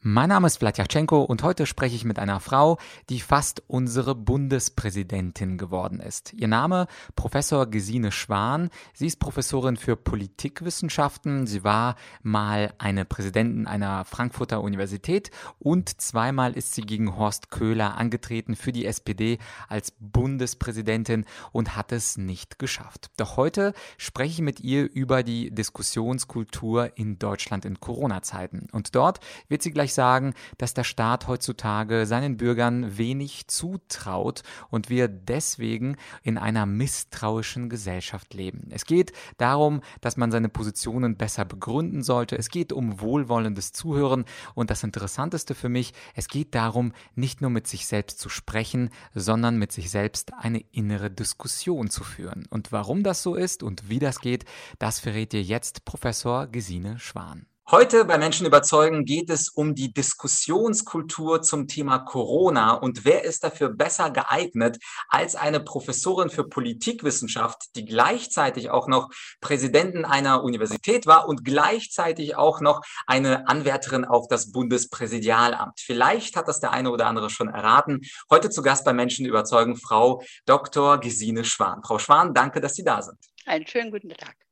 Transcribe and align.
Mein 0.00 0.28
Name 0.28 0.46
ist 0.46 0.58
Vladyachenko 0.58 1.22
und 1.24 1.42
heute 1.42 1.66
spreche 1.66 1.96
ich 1.96 2.04
mit 2.04 2.20
einer 2.20 2.38
Frau, 2.38 2.78
die 3.10 3.18
fast 3.18 3.64
unsere 3.66 4.14
Bundespräsidentin 4.14 5.58
geworden 5.58 5.98
ist. 5.98 6.32
Ihr 6.34 6.46
Name 6.46 6.86
Professor 7.16 7.66
Gesine 7.66 8.12
Schwan. 8.12 8.70
Sie 8.94 9.08
ist 9.08 9.18
Professorin 9.18 9.76
für 9.76 9.96
Politikwissenschaften. 9.96 11.48
Sie 11.48 11.64
war 11.64 11.96
mal 12.22 12.72
eine 12.78 13.04
Präsidentin 13.04 13.66
einer 13.66 14.04
Frankfurter 14.04 14.60
Universität 14.60 15.32
und 15.58 16.00
zweimal 16.00 16.52
ist 16.52 16.74
sie 16.74 16.82
gegen 16.82 17.16
Horst 17.16 17.50
Köhler 17.50 17.96
angetreten 17.96 18.54
für 18.54 18.70
die 18.70 18.86
SPD 18.86 19.38
als 19.66 19.92
Bundespräsidentin 19.98 21.24
und 21.50 21.74
hat 21.74 21.90
es 21.90 22.16
nicht 22.16 22.60
geschafft. 22.60 23.10
Doch 23.16 23.36
heute 23.36 23.74
spreche 23.96 24.34
ich 24.34 24.42
mit 24.42 24.60
ihr 24.60 24.88
über 24.88 25.24
die 25.24 25.50
Diskussionskultur 25.50 26.96
in 26.96 27.18
Deutschland 27.18 27.64
in 27.64 27.80
Corona-Zeiten. 27.80 28.68
Und 28.70 28.94
dort 28.94 29.18
wird 29.48 29.62
sie 29.62 29.72
gleich 29.72 29.87
gleich 29.88 29.94
sagen, 29.94 30.34
dass 30.58 30.74
der 30.74 30.84
Staat 30.84 31.28
heutzutage 31.28 32.04
seinen 32.06 32.36
Bürgern 32.36 32.98
wenig 32.98 33.48
zutraut 33.48 34.42
und 34.70 34.90
wir 34.90 35.08
deswegen 35.08 35.96
in 36.22 36.36
einer 36.36 36.66
misstrauischen 36.66 37.70
Gesellschaft 37.70 38.34
leben. 38.34 38.68
Es 38.70 38.84
geht 38.84 39.12
darum, 39.38 39.80
dass 40.00 40.16
man 40.16 40.30
seine 40.30 40.48
Positionen 40.48 41.16
besser 41.16 41.44
begründen 41.44 42.02
sollte. 42.02 42.36
Es 42.36 42.50
geht 42.50 42.72
um 42.72 43.00
wohlwollendes 43.00 43.72
Zuhören 43.72 44.24
und 44.54 44.70
das 44.70 44.82
Interessanteste 44.82 45.54
für 45.54 45.68
mich, 45.68 45.94
es 46.14 46.28
geht 46.28 46.54
darum, 46.54 46.92
nicht 47.14 47.40
nur 47.40 47.50
mit 47.50 47.66
sich 47.66 47.86
selbst 47.86 48.18
zu 48.18 48.28
sprechen, 48.28 48.90
sondern 49.14 49.56
mit 49.56 49.72
sich 49.72 49.90
selbst 49.90 50.32
eine 50.34 50.60
innere 50.72 51.10
Diskussion 51.10 51.88
zu 51.88 52.04
führen. 52.04 52.46
Und 52.50 52.72
warum 52.72 53.02
das 53.02 53.22
so 53.22 53.34
ist 53.34 53.62
und 53.62 53.88
wie 53.88 53.98
das 53.98 54.20
geht, 54.20 54.44
das 54.78 55.00
verrät 55.00 55.32
dir 55.32 55.42
jetzt 55.42 55.84
Professor 55.84 56.46
Gesine 56.46 56.98
Schwan. 56.98 57.46
Heute 57.70 58.06
bei 58.06 58.16
Menschen 58.16 58.46
überzeugen 58.46 59.04
geht 59.04 59.28
es 59.28 59.50
um 59.50 59.74
die 59.74 59.92
Diskussionskultur 59.92 61.42
zum 61.42 61.68
Thema 61.68 61.98
Corona 61.98 62.72
und 62.72 63.04
wer 63.04 63.24
ist 63.24 63.44
dafür 63.44 63.68
besser 63.68 64.10
geeignet 64.10 64.78
als 65.10 65.36
eine 65.36 65.60
Professorin 65.60 66.30
für 66.30 66.48
Politikwissenschaft, 66.48 67.76
die 67.76 67.84
gleichzeitig 67.84 68.70
auch 68.70 68.88
noch 68.88 69.10
Präsidentin 69.42 70.06
einer 70.06 70.44
Universität 70.44 71.04
war 71.04 71.28
und 71.28 71.44
gleichzeitig 71.44 72.36
auch 72.36 72.62
noch 72.62 72.80
eine 73.06 73.46
Anwärterin 73.48 74.06
auf 74.06 74.28
das 74.28 74.50
Bundespräsidialamt. 74.50 75.78
Vielleicht 75.78 76.36
hat 76.36 76.48
das 76.48 76.60
der 76.60 76.72
eine 76.72 76.90
oder 76.90 77.04
andere 77.06 77.28
schon 77.28 77.48
erraten. 77.48 78.00
Heute 78.30 78.48
zu 78.48 78.62
Gast 78.62 78.86
bei 78.86 78.94
Menschen 78.94 79.26
überzeugen 79.26 79.76
Frau 79.76 80.22
Dr. 80.46 80.96
Gesine 81.00 81.44
Schwan. 81.44 81.82
Frau 81.82 81.98
Schwan, 81.98 82.32
danke, 82.32 82.62
dass 82.62 82.76
Sie 82.76 82.84
da 82.84 83.02
sind. 83.02 83.18
Einen 83.44 83.66
schönen 83.66 83.90
guten 83.90 84.08
Tag. 84.08 84.47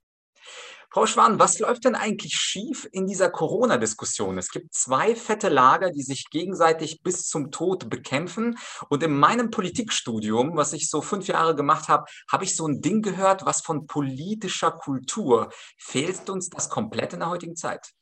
Frau 0.96 1.04
Schwan, 1.04 1.38
was 1.38 1.58
läuft 1.58 1.84
denn 1.84 1.94
eigentlich 1.94 2.32
schief 2.36 2.88
in 2.90 3.06
dieser 3.06 3.28
Corona-Diskussion? 3.28 4.38
Es 4.38 4.48
gibt 4.48 4.72
zwei 4.72 5.14
fette 5.14 5.50
Lager, 5.50 5.90
die 5.90 6.00
sich 6.00 6.24
gegenseitig 6.30 7.02
bis 7.02 7.26
zum 7.26 7.50
Tod 7.50 7.90
bekämpfen. 7.90 8.56
Und 8.88 9.02
in 9.02 9.14
meinem 9.14 9.50
Politikstudium, 9.50 10.56
was 10.56 10.72
ich 10.72 10.88
so 10.88 11.02
fünf 11.02 11.26
Jahre 11.26 11.54
gemacht 11.54 11.88
habe, 11.88 12.06
habe 12.32 12.44
ich 12.44 12.56
so 12.56 12.66
ein 12.66 12.80
Ding 12.80 13.02
gehört, 13.02 13.44
was 13.44 13.60
von 13.60 13.86
politischer 13.86 14.70
Kultur. 14.70 15.50
Fehlt 15.76 16.30
uns 16.30 16.48
das 16.48 16.70
komplett 16.70 17.12
in 17.12 17.18
der 17.18 17.28
heutigen 17.28 17.56
Zeit? 17.56 17.92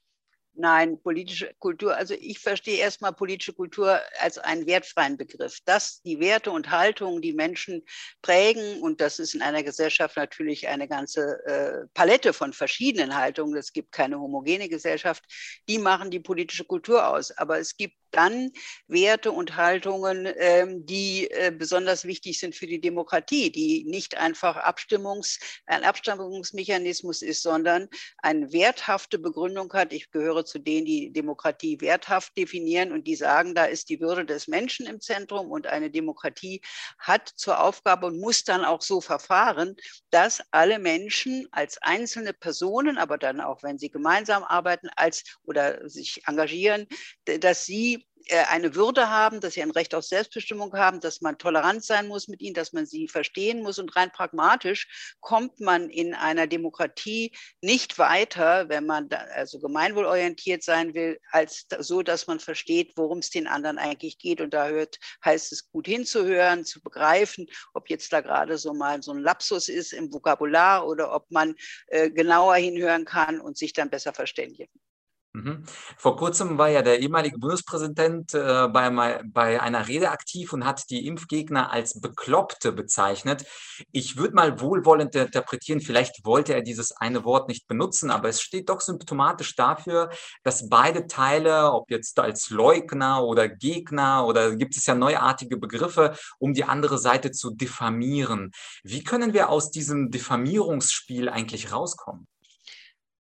Nein, 0.56 1.00
politische 1.02 1.52
Kultur, 1.58 1.96
also 1.96 2.14
ich 2.14 2.38
verstehe 2.38 2.78
erstmal 2.78 3.12
politische 3.12 3.52
Kultur 3.52 4.00
als 4.20 4.38
einen 4.38 4.66
wertfreien 4.66 5.16
Begriff. 5.16 5.58
Dass 5.64 6.00
die 6.02 6.20
Werte 6.20 6.52
und 6.52 6.70
Haltungen 6.70 7.20
die 7.20 7.32
Menschen 7.32 7.82
prägen, 8.22 8.80
und 8.80 9.00
das 9.00 9.18
ist 9.18 9.34
in 9.34 9.42
einer 9.42 9.64
Gesellschaft 9.64 10.16
natürlich 10.16 10.68
eine 10.68 10.86
ganze 10.86 11.44
äh, 11.46 11.88
Palette 11.92 12.32
von 12.32 12.52
verschiedenen 12.52 13.16
Haltungen, 13.16 13.56
es 13.56 13.72
gibt 13.72 13.90
keine 13.90 14.20
homogene 14.20 14.68
Gesellschaft, 14.68 15.24
die 15.68 15.78
machen 15.78 16.12
die 16.12 16.20
politische 16.20 16.64
Kultur 16.64 17.08
aus. 17.08 17.32
Aber 17.32 17.58
es 17.58 17.76
gibt 17.76 17.96
dann 18.14 18.50
Werte 18.86 19.32
und 19.32 19.56
Haltungen, 19.56 20.28
ähm, 20.36 20.86
die 20.86 21.30
äh, 21.30 21.52
besonders 21.56 22.04
wichtig 22.04 22.38
sind 22.38 22.54
für 22.54 22.66
die 22.66 22.80
Demokratie, 22.80 23.50
die 23.50 23.84
nicht 23.84 24.16
einfach 24.16 24.56
Abstimmungs, 24.56 25.38
ein 25.66 25.84
Abstimmungsmechanismus 25.84 27.22
ist, 27.22 27.42
sondern 27.42 27.88
eine 28.18 28.52
werthafte 28.52 29.18
Begründung 29.18 29.72
hat. 29.72 29.92
Ich 29.92 30.10
gehöre 30.10 30.44
zu 30.44 30.58
denen, 30.58 30.86
die 30.86 31.12
Demokratie 31.12 31.80
werthaft 31.80 32.36
definieren 32.36 32.92
und 32.92 33.06
die 33.06 33.16
sagen, 33.16 33.54
da 33.54 33.64
ist 33.64 33.88
die 33.88 34.00
Würde 34.00 34.24
des 34.24 34.48
Menschen 34.48 34.86
im 34.86 35.00
Zentrum 35.00 35.50
und 35.50 35.66
eine 35.66 35.90
Demokratie 35.90 36.60
hat 36.98 37.28
zur 37.28 37.60
Aufgabe 37.60 38.06
und 38.06 38.20
muss 38.20 38.44
dann 38.44 38.64
auch 38.64 38.82
so 38.82 39.00
verfahren, 39.00 39.76
dass 40.10 40.42
alle 40.50 40.78
Menschen 40.78 41.48
als 41.50 41.78
einzelne 41.82 42.32
Personen, 42.32 42.98
aber 42.98 43.18
dann 43.18 43.40
auch, 43.40 43.62
wenn 43.62 43.78
sie 43.78 43.90
gemeinsam 43.90 44.44
arbeiten, 44.44 44.88
als 44.96 45.24
oder 45.44 45.88
sich 45.88 46.22
engagieren, 46.26 46.86
dass 47.40 47.64
sie 47.64 48.03
eine 48.48 48.74
Würde 48.74 49.10
haben, 49.10 49.40
dass 49.40 49.54
sie 49.54 49.62
ein 49.62 49.70
Recht 49.70 49.94
auf 49.94 50.04
Selbstbestimmung 50.04 50.72
haben, 50.74 51.00
dass 51.00 51.20
man 51.20 51.38
tolerant 51.38 51.84
sein 51.84 52.08
muss 52.08 52.28
mit 52.28 52.40
ihnen, 52.40 52.54
dass 52.54 52.72
man 52.72 52.86
sie 52.86 53.08
verstehen 53.08 53.62
muss. 53.62 53.78
Und 53.78 53.94
rein 53.96 54.10
pragmatisch 54.10 55.14
kommt 55.20 55.60
man 55.60 55.90
in 55.90 56.14
einer 56.14 56.46
Demokratie 56.46 57.36
nicht 57.60 57.98
weiter, 57.98 58.68
wenn 58.68 58.86
man 58.86 59.08
also 59.34 59.60
gemeinwohlorientiert 59.60 60.62
sein 60.62 60.94
will, 60.94 61.18
als 61.30 61.66
so, 61.78 62.02
dass 62.02 62.26
man 62.26 62.40
versteht, 62.40 62.92
worum 62.96 63.18
es 63.18 63.30
den 63.30 63.46
anderen 63.46 63.78
eigentlich 63.78 64.18
geht. 64.18 64.40
Und 64.40 64.54
da 64.54 64.68
hört, 64.68 64.98
heißt 65.24 65.52
es 65.52 65.70
gut 65.70 65.86
hinzuhören, 65.86 66.64
zu 66.64 66.80
begreifen, 66.82 67.46
ob 67.74 67.90
jetzt 67.90 68.12
da 68.12 68.20
gerade 68.20 68.58
so 68.58 68.72
mal 68.72 69.02
so 69.02 69.12
ein 69.12 69.18
Lapsus 69.18 69.68
ist 69.68 69.92
im 69.92 70.12
Vokabular 70.12 70.86
oder 70.86 71.14
ob 71.14 71.30
man 71.30 71.54
äh, 71.88 72.10
genauer 72.10 72.56
hinhören 72.56 73.04
kann 73.04 73.40
und 73.40 73.58
sich 73.58 73.72
dann 73.72 73.90
besser 73.90 74.12
verständigen. 74.12 74.70
Mhm. 75.36 75.64
Vor 75.96 76.16
kurzem 76.16 76.58
war 76.58 76.68
ja 76.68 76.82
der 76.82 77.00
ehemalige 77.00 77.38
Bundespräsident 77.38 78.34
äh, 78.34 78.68
bei, 78.68 79.20
bei 79.24 79.60
einer 79.60 79.88
Rede 79.88 80.12
aktiv 80.12 80.52
und 80.52 80.64
hat 80.64 80.88
die 80.90 81.08
Impfgegner 81.08 81.72
als 81.72 82.00
Bekloppte 82.00 82.70
bezeichnet. 82.70 83.44
Ich 83.90 84.16
würde 84.16 84.36
mal 84.36 84.60
wohlwollend 84.60 85.16
interpretieren, 85.16 85.80
vielleicht 85.80 86.24
wollte 86.24 86.54
er 86.54 86.62
dieses 86.62 86.92
eine 86.92 87.24
Wort 87.24 87.48
nicht 87.48 87.66
benutzen, 87.66 88.12
aber 88.12 88.28
es 88.28 88.42
steht 88.42 88.68
doch 88.68 88.80
symptomatisch 88.80 89.56
dafür, 89.56 90.10
dass 90.44 90.68
beide 90.68 91.08
Teile, 91.08 91.72
ob 91.72 91.90
jetzt 91.90 92.20
als 92.20 92.50
Leugner 92.50 93.24
oder 93.24 93.48
Gegner 93.48 94.26
oder 94.28 94.54
gibt 94.54 94.76
es 94.76 94.86
ja 94.86 94.94
neuartige 94.94 95.56
Begriffe, 95.56 96.16
um 96.38 96.54
die 96.54 96.62
andere 96.62 96.96
Seite 96.98 97.32
zu 97.32 97.50
diffamieren. 97.50 98.52
Wie 98.84 99.02
können 99.02 99.32
wir 99.32 99.48
aus 99.48 99.72
diesem 99.72 100.12
Diffamierungsspiel 100.12 101.28
eigentlich 101.28 101.72
rauskommen? 101.72 102.28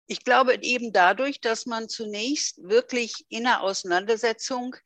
Ich 0.06 0.22
glaube 0.25 0.62
eben 0.62 0.92
dadurch, 0.92 1.41
dass 1.41 1.66
man 1.66 1.88
zunächst 1.88 2.62
wirklich 2.62 3.25
in 3.28 3.44
der 3.44 3.62
Auseinandersetzung 3.62 4.76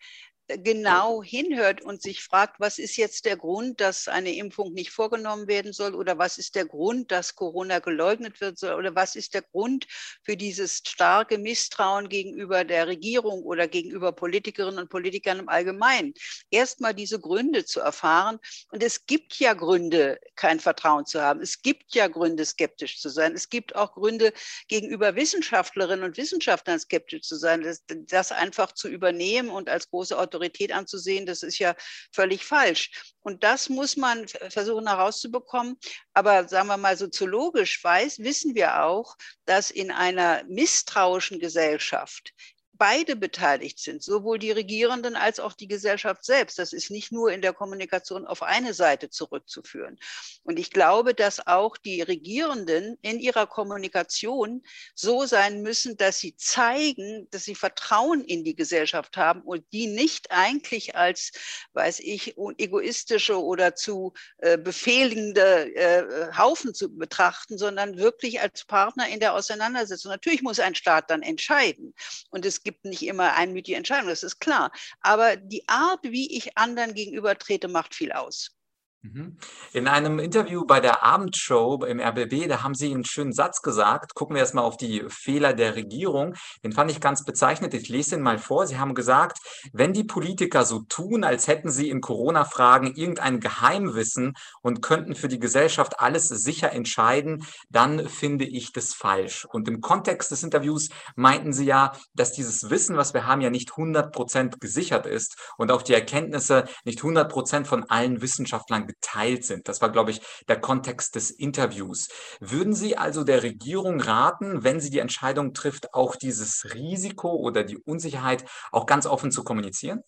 genau 0.49 1.23
hinhört 1.23 1.83
und 1.83 2.01
sich 2.01 2.23
fragt, 2.23 2.59
was 2.59 2.79
ist 2.79 2.97
jetzt 2.97 3.27
der 3.27 3.37
Grund, 3.37 3.81
dass 3.81 4.09
eine 4.09 4.35
Impfung 4.35 4.73
nicht 4.73 4.91
vorgenommen 4.91 5.47
werden 5.47 5.73
soll 5.73 5.95
oder 5.95 6.17
was 6.17 6.39
ist 6.39 6.55
der 6.55 6.65
Grund, 6.65 7.11
dass 7.11 7.35
Corona 7.35 7.81
geleugnet 7.81 8.41
wird 8.41 8.59
soll 8.59 8.75
oder 8.75 8.95
was 8.95 9.15
ist 9.15 9.35
der 9.35 9.43
Grund 9.43 9.87
für 10.23 10.37
dieses 10.37 10.79
starke 10.79 11.37
Misstrauen 11.37 12.09
gegenüber 12.09 12.65
der 12.65 12.87
Regierung 12.87 13.43
oder 13.43 13.69
gegenüber 13.69 14.13
Politikerinnen 14.13 14.79
und 14.79 14.89
Politikern 14.89 15.41
im 15.41 15.49
Allgemeinen. 15.51 16.15
Erstmal 16.51 16.95
diese 16.95 17.21
Gründe 17.21 17.65
zu 17.67 17.81
erfahren. 17.81 18.39
Und 18.73 18.83
es 18.83 19.05
gibt 19.05 19.39
ja 19.39 19.53
Gründe, 19.53 20.19
kein 20.35 20.61
Vertrauen 20.61 21.05
zu 21.05 21.21
haben. 21.21 21.43
Es 21.43 21.61
gibt 21.61 21.95
ja 21.95 22.09
Gründe, 22.09 22.45
skeptisch 22.47 23.01
zu 23.01 23.11
sein. 23.11 23.35
Es 23.35 23.51
gibt 23.51 23.77
auch 23.77 23.93
Gründe, 23.93 24.33
gegenüber 24.69 25.15
Wissenschaftlerinnen 25.15 26.05
und 26.05 26.17
Wissenschaftlern 26.17 26.79
skeptisch 26.81 27.23
zu 27.23 27.37
sein, 27.37 27.63
das, 27.63 27.85
das 27.87 28.33
einfach 28.33 28.73
zu 28.73 28.89
übernehmen 28.89 29.51
und 29.51 29.69
als 29.69 29.91
große 29.91 30.19
Autorität 30.19 30.38
Autorität 30.38 30.72
anzusehen, 30.72 31.26
das 31.26 31.43
ist 31.43 31.59
ja 31.59 31.75
völlig 32.12 32.44
falsch. 32.44 32.91
Und 33.21 33.43
das 33.43 33.69
muss 33.69 33.97
man 33.97 34.26
versuchen 34.50 34.87
herauszubekommen. 34.87 35.76
Aber 36.14 36.49
sagen 36.49 36.69
wir 36.69 36.76
mal 36.76 36.96
soziologisch 36.96 37.82
weiß, 37.82 38.20
wissen 38.20 38.55
wir 38.55 38.85
auch, 38.85 39.17
dass 39.44 39.70
in 39.70 39.90
einer 39.90 40.44
misstrauischen 40.44 41.40
Gesellschaft 41.40 42.32
beide 42.79 43.17
beteiligt 43.17 43.81
sind, 43.81 44.03
sowohl 44.03 44.39
die 44.39 44.53
Regierenden 44.53 45.17
als 45.17 45.41
auch 45.41 45.53
die 45.53 45.69
Gesellschaft 45.69 46.25
selbst. 46.25 46.59
Das 46.59 46.73
ist 46.73 46.91
nicht 46.91 47.13
nur 47.13 47.33
in 47.33 47.43
der 47.43 47.53
Kommunikation 47.53 48.27
auf 48.27 48.43
eine 48.43 48.73
Seite 48.73 49.11
zurückzuführen. 49.11 49.99
Und 50.45 50.59
ich 50.59 50.71
glaube, 50.71 51.13
dass 51.13 51.47
auch 51.47 51.77
die 51.77 52.01
Regierenden 52.03 52.97
in 53.03 53.19
ihrer 53.19 53.47
Kommunikation 53.47 54.63
so 54.95 55.27
sein 55.27 55.63
müssen, 55.63 55.97
dass 55.97 56.21
sie 56.21 56.37
zeigen, 56.37 57.27
dass 57.31 57.45
sie 57.45 57.57
Vertrauen 57.57 58.23
in 58.25 58.45
die 58.45 58.55
Gesellschaft 58.55 59.17
haben 59.17 59.43
und 59.43 59.65
die 59.73 59.89
nicht 59.89 60.31
eigentlich 60.31 60.95
als, 60.97 61.33
weiß 61.73 62.01
ich, 62.01 62.37
egoistische 62.59 63.43
oder 63.43 63.75
zu 63.75 64.13
äh, 64.39 64.57
befehlende 64.57 65.75
äh, 65.75 66.33
Haufen 66.37 66.75
zu 66.75 66.95
betrachten, 66.95 67.59
sondern 67.59 67.99
wirklich 67.99 68.41
als 68.41 68.65
Partner 68.65 69.09
in 69.09 69.21
der 69.21 69.35
Auseinandersetzung. 69.35 70.13
Natürlich 70.13 70.43
muss 70.43 70.61
ein 70.61 70.75
Staat 70.77 71.11
dann 71.11 71.23
entscheiden. 71.23 71.95
Und 72.31 72.47
es 72.47 72.63
gibt 72.69 72.85
nicht 72.85 73.03
immer 73.03 73.35
einmütige 73.35 73.79
Entscheidungen, 73.79 74.11
das 74.11 74.23
ist 74.23 74.41
klar. 74.41 74.70
Aber 75.00 75.37
die 75.37 75.67
Art, 75.69 76.00
wie 76.03 76.37
ich 76.37 76.59
anderen 76.59 76.93
gegenüber 76.94 77.38
trete, 77.38 77.69
macht 77.69 77.94
viel 77.94 78.12
aus. 78.12 78.57
Mhm. 79.03 79.39
In 79.73 79.87
einem 79.87 80.19
Interview 80.19 80.67
bei 80.67 80.81
der 80.81 81.05
Abendshow 81.05 81.85
im 81.85 82.00
RBB, 82.00 82.49
da 82.49 82.65
haben 82.65 82.75
Sie 82.75 82.93
einen 82.93 83.05
schönen 83.05 83.33
Satz 83.33 83.62
gesagt. 83.62 84.15
Gucken 84.15 84.35
wir 84.35 84.41
erstmal 84.41 84.65
auf 84.65 84.77
die 84.77 85.05
Fehler 85.09 85.53
der 85.53 85.77
Regierung. 85.77 86.35
Den 86.65 86.73
fand 86.73 86.91
ich 86.91 87.00
ganz 87.00 87.25
bezeichnend. 87.25 87.75
Ich 87.75 87.89
lese 87.89 88.17
den 88.17 88.23
mal 88.23 88.39
vor. 88.39 88.67
Sie 88.67 88.77
haben 88.77 88.97
gesagt, 88.97 89.39
wenn 89.73 89.93
die 89.93 90.03
Politiker 90.03 90.65
so 90.65 90.81
tun, 90.81 91.23
als 91.23 91.47
hätten 91.47 91.71
sie 91.71 91.91
in 91.91 92.00
Corona-Fragen 92.00 92.93
irgendein 92.97 93.39
Geheimwissen 93.39 94.33
und 94.62 94.83
könnten 94.83 95.15
für 95.15 95.29
die 95.29 95.39
Gesellschaft 95.39 96.01
alles 96.01 96.27
sicher 96.27 96.73
entscheiden, 96.73 97.47
dann 97.71 98.09
finde 98.09 98.47
ich 98.47 98.73
das 98.73 98.94
falsch. 98.94 99.44
Und 99.44 99.69
im 99.69 99.81
Kontext 99.81 100.33
des 100.33 100.43
Interviews 100.43 100.89
meinten 101.15 101.53
Sie 101.53 101.67
ja, 101.67 101.93
dass 102.15 102.33
dieses 102.33 102.69
Wissen, 102.69 102.97
was 102.97 103.15
wir 103.15 103.27
haben, 103.27 103.43
ja 103.43 103.51
nicht 103.51 103.71
100 103.71 104.12
Prozent 104.12 104.61
gesichert 104.61 105.06
ist 105.06 105.37
und 105.56 105.71
auch 105.71 105.83
die 105.83 105.94
Erkenntnisse 105.94 106.65
nicht 106.85 106.99
100 106.99 107.31
Prozent 107.31 107.69
von 107.69 107.85
allen 107.85 108.21
Wissenschaftlern 108.21 108.88
geteilt 108.88 109.44
sind. 109.44 109.69
Das 109.69 109.81
war, 109.81 109.93
glaube 109.93 110.11
ich, 110.11 110.20
der 110.49 110.61
Kontext 110.61 111.14
des 111.14 111.31
Interviews. 111.31 112.08
Würden 112.40 112.75
Sie 112.75 112.96
also 112.96 113.23
der 113.23 113.44
Regierung 113.44 114.00
raten, 114.00 114.64
wenn 114.64 114.81
sie 114.81 114.90
die 114.90 114.99
Entscheidung 114.99 115.55
trifft, 115.55 115.94
auch 115.94 116.17
dieses 116.17 116.75
Risiko 116.75 117.37
oder 117.37 117.62
die 117.62 117.79
Unsicherheit 117.79 118.44
auch 118.73 118.87
ganz 118.87 119.06
offen 119.06 119.31
zu 119.31 119.44
kommunizieren? 119.44 120.02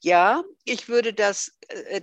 Ja, 0.00 0.42
ich 0.64 0.88
würde 0.88 1.14
das, 1.14 1.52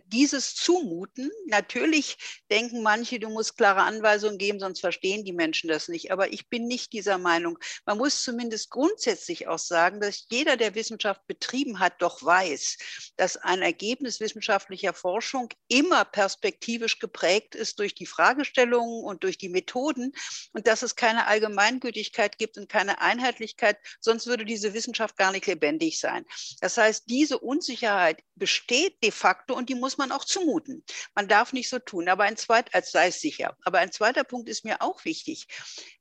dieses 0.08 0.56
zumuten. 0.56 1.32
Natürlich 1.48 2.18
denken 2.52 2.82
manche, 2.82 3.20
du 3.20 3.30
musst 3.30 3.58
klare 3.58 3.82
Anweisungen 3.82 4.38
geben, 4.38 4.60
sonst 4.60 4.80
verstehen 4.80 5.24
die 5.24 5.34
Menschen 5.34 5.68
das 5.68 5.88
nicht. 5.88 6.12
Aber 6.12 6.32
ich 6.34 6.50
bin 6.50 6.68
nicht 6.68 6.94
dieser 6.94 7.18
Meinung. 7.18 7.58
Man 7.86 7.98
muss 7.98 8.24
zumindest 8.24 8.70
grundsätzlich 8.70 9.48
auch 9.48 9.60
sagen, 9.60 10.02
dass 10.02 10.26
jeder, 10.30 10.58
der 10.58 10.76
Wissenschaft 10.76 11.26
betrieben 11.28 11.80
hat, 11.80 12.02
doch 12.02 12.24
weiß, 12.24 12.78
dass 13.18 13.38
ein 13.38 13.62
Ergebnis 13.62 14.20
wissenschaftlicher 14.20 14.94
Forschung 14.94 15.50
immer 15.68 16.06
perspektivisch 16.06 17.00
geprägt 17.00 17.56
ist 17.56 17.80
durch 17.80 17.96
die 17.96 18.06
Fragestellungen 18.06 19.04
und 19.04 19.24
durch 19.24 19.38
die 19.38 19.50
Methoden 19.50 20.14
und 20.54 20.68
dass 20.68 20.82
es 20.82 20.96
keine 20.96 21.28
Allgemeingültigkeit 21.28 22.38
gibt 22.38 22.58
und 22.58 22.70
keine 22.70 23.02
Einheitlichkeit, 23.02 23.78
sonst 24.00 24.28
würde 24.28 24.46
diese 24.46 24.74
Wissenschaft 24.74 25.18
gar 25.18 25.32
nicht 25.32 25.48
lebendig 25.48 26.00
sein. 26.00 26.26
Das 26.62 26.78
heißt, 26.78 27.04
diese 27.08 27.40
Unsicherheit 27.40 28.24
besteht 28.36 29.04
de 29.04 29.12
facto 29.12 29.56
und 29.60 29.70
die 29.70 29.76
muss 29.76 29.98
man 29.98 30.12
auch 30.12 30.26
zumuten. 30.26 30.84
Man 31.14 31.28
darf 31.28 31.54
nicht 31.54 31.70
so 31.70 31.78
tun, 31.78 32.10
aber 32.10 32.24
ein 32.24 32.38
zweiter, 32.38 32.74
als 32.74 32.92
sei 32.92 33.10
es 33.10 33.20
sicher. 33.20 33.56
Aber 33.64 33.80
ein 33.80 33.92
zweiter 33.92 34.24
Punkt 34.24 34.50
ist 34.50 34.66
mir 34.66 34.82
auch 34.82 35.06
wichtig. 35.06 35.48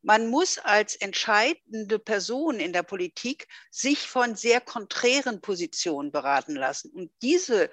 Man 0.00 0.28
muss 0.28 0.58
als 0.58 0.96
entscheidende 0.96 1.99
Person 1.99 2.60
in 2.60 2.72
der 2.72 2.84
Politik 2.84 3.49
sich 3.70 4.08
von 4.08 4.37
sehr 4.37 4.60
konträren 4.60 5.40
Positionen 5.40 6.12
beraten 6.12 6.55
lassen. 6.55 6.90
Und 6.93 7.10
diese 7.20 7.70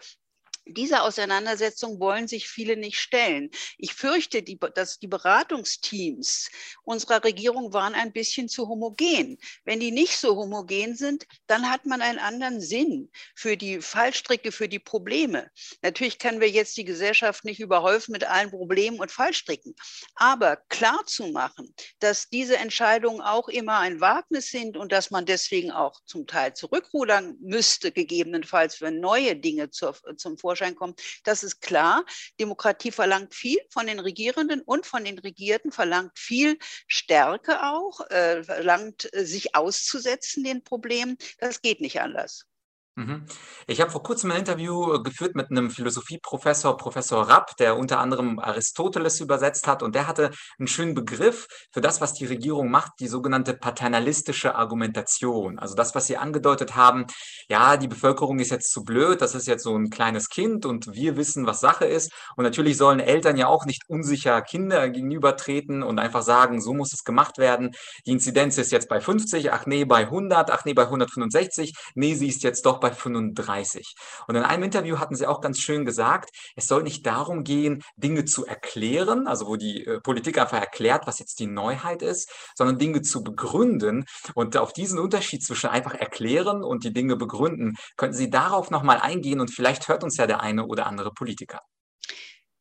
diese 0.68 1.02
Auseinandersetzung 1.04 2.00
wollen 2.00 2.28
sich 2.28 2.48
viele 2.48 2.76
nicht 2.76 3.00
stellen. 3.00 3.52
Ich 3.78 3.94
fürchte, 3.94 4.42
die, 4.42 4.60
dass 4.74 5.00
die 5.00 5.08
Beratungsteams 5.08 6.50
unserer 6.84 7.24
Regierung 7.24 7.74
waren 7.74 7.94
ein 7.94 8.12
bisschen 8.12 8.50
zu 8.50 8.68
homogen. 8.68 9.38
Wenn 9.64 9.80
die 9.80 9.92
nicht 9.92 10.18
so 10.18 10.36
homogen 10.36 10.96
sind, 10.96 11.26
dann 11.48 11.70
hat 11.70 11.86
man 11.86 12.02
einen 12.02 12.20
anderen 12.20 12.62
Sinn 12.62 13.10
für 13.36 13.58
die 13.58 13.80
Fallstricke, 13.80 14.52
für 14.52 14.68
die 14.68 14.80
Probleme. 14.80 15.52
Natürlich 15.82 16.18
können 16.20 16.42
wir 16.42 16.50
jetzt 16.50 16.78
die 16.78 16.86
Gesellschaft 16.86 17.46
nicht 17.46 17.60
überhäufen 17.60 18.12
mit 18.12 18.24
allen 18.24 18.50
Problemen 18.50 19.00
und 19.00 19.12
Fallstricken. 19.12 19.76
Aber 20.16 20.58
klar 20.70 21.06
zu 21.06 21.28
machen, 21.28 21.74
dass 22.00 22.30
diese 22.30 22.58
Entscheidungen 22.58 23.22
auch 23.22 23.48
immer 23.50 23.80
ein 23.80 24.02
Wagnis 24.02 24.48
sind 24.48 24.78
und 24.78 24.92
dass 24.92 25.12
man 25.12 25.26
deswegen 25.26 25.72
auch 25.72 26.00
zum 26.06 26.26
Teil 26.26 26.54
zurückrudern 26.54 27.38
müsste, 27.40 27.92
gegebenenfalls, 27.92 28.82
wenn 28.82 29.00
neue 29.00 29.36
Dinge 29.36 29.70
zur, 29.70 29.96
zum 30.18 30.38
Vorschein 30.38 30.55
Vorschein 30.56 30.76
kommen. 30.76 30.96
Das 31.24 31.44
ist 31.44 31.60
klar. 31.62 32.06
Demokratie 32.40 32.92
verlangt 32.92 33.36
viel 33.36 33.60
von 33.70 33.88
den 33.88 34.00
Regierenden 34.00 34.62
und 34.62 34.86
von 34.86 35.04
den 35.04 35.20
Regierten, 35.20 35.72
verlangt 35.72 36.18
viel 36.18 36.58
Stärke 36.88 37.62
auch, 37.64 38.00
äh, 38.10 38.42
verlangt 38.44 39.14
äh, 39.14 39.26
sich 39.26 39.54
auszusetzen 39.54 40.46
den 40.46 40.64
Problemen. 40.64 41.18
Das 41.40 41.62
geht 41.62 41.82
nicht 41.82 42.00
anders. 42.00 42.46
Mhm. 42.98 43.26
Ich 43.68 43.82
habe 43.82 43.92
vor 43.92 44.04
kurzem 44.04 44.32
ein 44.32 44.40
Interview 44.40 44.94
äh, 44.94 45.04
geführt 45.04 45.36
mit 45.36 45.52
einem 45.52 45.70
Philosophieprofessor, 45.70 46.78
Professor 46.78 47.28
Rapp, 47.28 47.58
der 47.58 47.78
unter 47.78 48.00
anderem 48.00 48.40
Aristoteles 48.40 49.20
übersetzt 49.20 49.68
hat. 49.68 49.84
Und 49.84 49.96
der 49.96 50.08
hatte 50.08 50.32
einen 50.58 50.68
schönen 50.68 50.94
Begriff 50.94 51.46
für 51.74 51.82
das, 51.82 52.00
was 52.00 52.14
die 52.14 52.26
Regierung 52.26 52.72
macht, 52.72 52.94
die 53.02 53.10
sogenannte 53.10 53.54
paternalistische 53.54 54.56
Argumentation. 54.56 55.60
Also 55.60 55.76
das, 55.76 55.94
was 55.94 56.08
Sie 56.08 56.16
angedeutet 56.16 56.78
haben, 56.78 57.06
ja, 57.50 57.76
die 57.76 57.90
Bevölkerung 57.90 58.40
ist 58.40 58.52
jetzt 58.52 58.72
zu 58.72 58.86
blöd, 58.86 59.22
das 59.22 59.36
ist 59.36 59.48
jetzt 59.48 59.64
so 59.64 59.76
ein 59.76 59.90
kleines 59.90 60.30
Kind 60.30 60.66
und 60.66 60.94
wir 60.94 61.18
wissen, 61.18 61.46
was 61.46 61.60
Sache 61.60 61.86
ist. 61.86 62.14
Und 62.38 62.46
natürlich 62.46 62.78
sollen 62.78 63.02
Eltern 63.02 63.36
ja 63.36 63.48
auch 63.48 63.66
nicht 63.66 63.84
unsicher 63.90 64.42
Kinder 64.42 64.88
gegenübertreten 64.90 65.84
und 65.84 66.00
einfach 66.00 66.22
sagen, 66.22 66.62
so 66.62 66.74
muss 66.74 66.94
es 66.94 67.04
gemacht 67.04 67.40
werden. 67.40 67.72
Die 68.06 68.12
Inzidenz 68.12 68.58
ist 68.58 68.72
jetzt 68.72 68.88
bei 68.88 69.02
50, 69.02 69.52
ach 69.52 69.66
nee, 69.66 69.84
bei 69.84 70.04
100, 70.04 70.50
ach 70.50 70.64
nee, 70.64 70.74
bei 70.74 70.84
165, 70.84 71.74
nee, 71.96 72.16
sie 72.16 72.30
ist 72.30 72.44
jetzt 72.44 72.66
doch 72.66 72.80
bei 72.80 72.85
bei 72.86 72.92
35. 72.92 73.96
Und 74.28 74.36
in 74.36 74.44
einem 74.44 74.62
Interview 74.62 75.00
hatten 75.00 75.16
Sie 75.16 75.26
auch 75.26 75.42
ganz 75.42 75.60
schön 75.60 75.86
gesagt, 75.86 76.30
es 76.56 76.68
soll 76.68 76.84
nicht 76.84 77.06
darum 77.08 77.44
gehen, 77.44 77.82
Dinge 77.96 78.26
zu 78.26 78.46
erklären, 78.46 79.26
also 79.28 79.48
wo 79.48 79.56
die 79.56 79.86
äh, 79.86 80.00
Politik 80.02 80.38
einfach 80.38 80.60
erklärt, 80.60 81.08
was 81.08 81.18
jetzt 81.18 81.40
die 81.40 81.48
Neuheit 81.48 82.04
ist, 82.04 82.32
sondern 82.56 82.78
Dinge 82.78 83.02
zu 83.02 83.24
begründen. 83.24 84.06
Und 84.36 84.56
auf 84.58 84.72
diesen 84.72 85.00
Unterschied 85.00 85.44
zwischen 85.44 85.72
einfach 85.72 85.96
erklären 85.96 86.64
und 86.64 86.84
die 86.84 86.94
Dinge 86.94 87.16
begründen, 87.16 87.74
könnten 87.98 88.16
Sie 88.16 88.30
darauf 88.30 88.70
nochmal 88.70 89.00
eingehen 89.00 89.40
und 89.40 89.50
vielleicht 89.50 89.88
hört 89.88 90.04
uns 90.04 90.18
ja 90.18 90.28
der 90.28 90.42
eine 90.42 90.68
oder 90.68 90.86
andere 90.86 91.12
Politiker. 91.12 91.62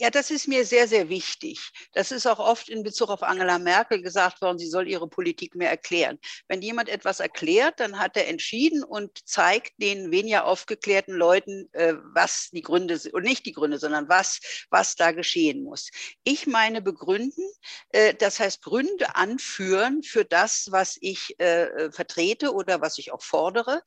Ja, 0.01 0.11
das 0.11 0.33
ist 0.33 0.49
mir 0.49 0.65
sehr, 0.67 0.89
sehr 0.89 1.09
wichtig. 1.09 1.71
Das 1.93 2.11
ist 2.11 2.27
auch 2.27 2.41
oft 2.41 2.69
in 2.69 2.83
Bezug 2.83 3.11
auf 3.11 3.23
Angela 3.23 3.61
Merkel 3.61 4.03
gesagt 4.03 4.41
worden, 4.43 4.59
sie 4.59 4.67
soll 4.67 4.89
ihre 4.89 5.07
Politik 5.09 5.55
mehr 5.55 5.71
erklären. 5.71 6.19
Wenn 6.49 6.63
jemand 6.63 6.89
etwas 6.89 7.21
erklärt, 7.21 7.79
dann 7.79 8.01
hat 8.01 8.17
er 8.17 8.27
entschieden 8.27 8.83
und 8.83 9.17
zeigt 9.25 9.73
den 9.81 10.11
weniger 10.11 10.47
aufgeklärten 10.47 11.15
Leuten, 11.15 11.69
äh, 11.75 11.95
was 12.13 12.49
die 12.51 12.63
Gründe 12.63 12.99
sind, 12.99 13.15
und 13.15 13.23
nicht 13.23 13.47
die 13.47 13.53
Gründe, 13.53 13.79
sondern 13.79 14.09
was, 14.09 14.41
was 14.69 14.97
da 14.97 15.13
geschehen 15.13 15.63
muss. 15.63 15.91
Ich 16.25 16.49
meine 16.49 16.83
begründen, 16.83 17.45
äh, 17.91 18.15
das 18.15 18.41
heißt 18.41 18.63
Gründe 18.63 19.15
anführen 19.15 20.03
für 20.03 20.25
das, 20.25 20.67
was 20.73 20.99
ich 21.03 21.39
äh, 21.39 21.93
vertrete 21.93 22.53
oder 22.53 22.81
was 22.81 22.99
ich 22.99 23.13
auch 23.13 23.23
fordere. 23.23 23.83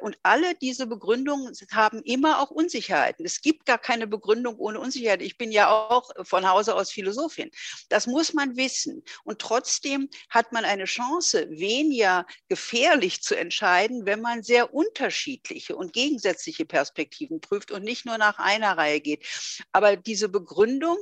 Und 0.00 0.18
alle 0.22 0.54
diese 0.56 0.86
Begründungen 0.86 1.52
haben 1.70 2.02
immer 2.02 2.40
auch 2.40 2.50
Unsicherheiten. 2.50 3.24
Es 3.24 3.40
gibt 3.40 3.66
gar 3.66 3.78
keine 3.78 4.06
Begründung 4.06 4.56
ohne 4.56 4.80
Unsicherheit. 4.80 5.22
Ich 5.22 5.35
bin 5.38 5.46
bin 5.46 5.52
ja 5.52 5.70
auch 5.70 6.10
von 6.24 6.48
Hause 6.48 6.74
aus 6.74 6.90
Philosophin. 6.90 7.52
Das 7.88 8.08
muss 8.08 8.32
man 8.32 8.56
wissen. 8.56 9.04
Und 9.22 9.38
trotzdem 9.38 10.08
hat 10.28 10.50
man 10.50 10.64
eine 10.64 10.86
Chance, 10.86 11.46
weniger 11.50 12.26
gefährlich 12.48 13.22
zu 13.22 13.36
entscheiden, 13.36 14.06
wenn 14.06 14.20
man 14.20 14.42
sehr 14.42 14.74
unterschiedliche 14.74 15.76
und 15.76 15.92
gegensätzliche 15.92 16.64
Perspektiven 16.64 17.40
prüft 17.40 17.70
und 17.70 17.84
nicht 17.84 18.06
nur 18.06 18.18
nach 18.18 18.40
einer 18.40 18.76
Reihe 18.76 19.00
geht. 19.00 19.24
Aber 19.70 19.94
diese 19.96 20.28
Begründung 20.28 20.98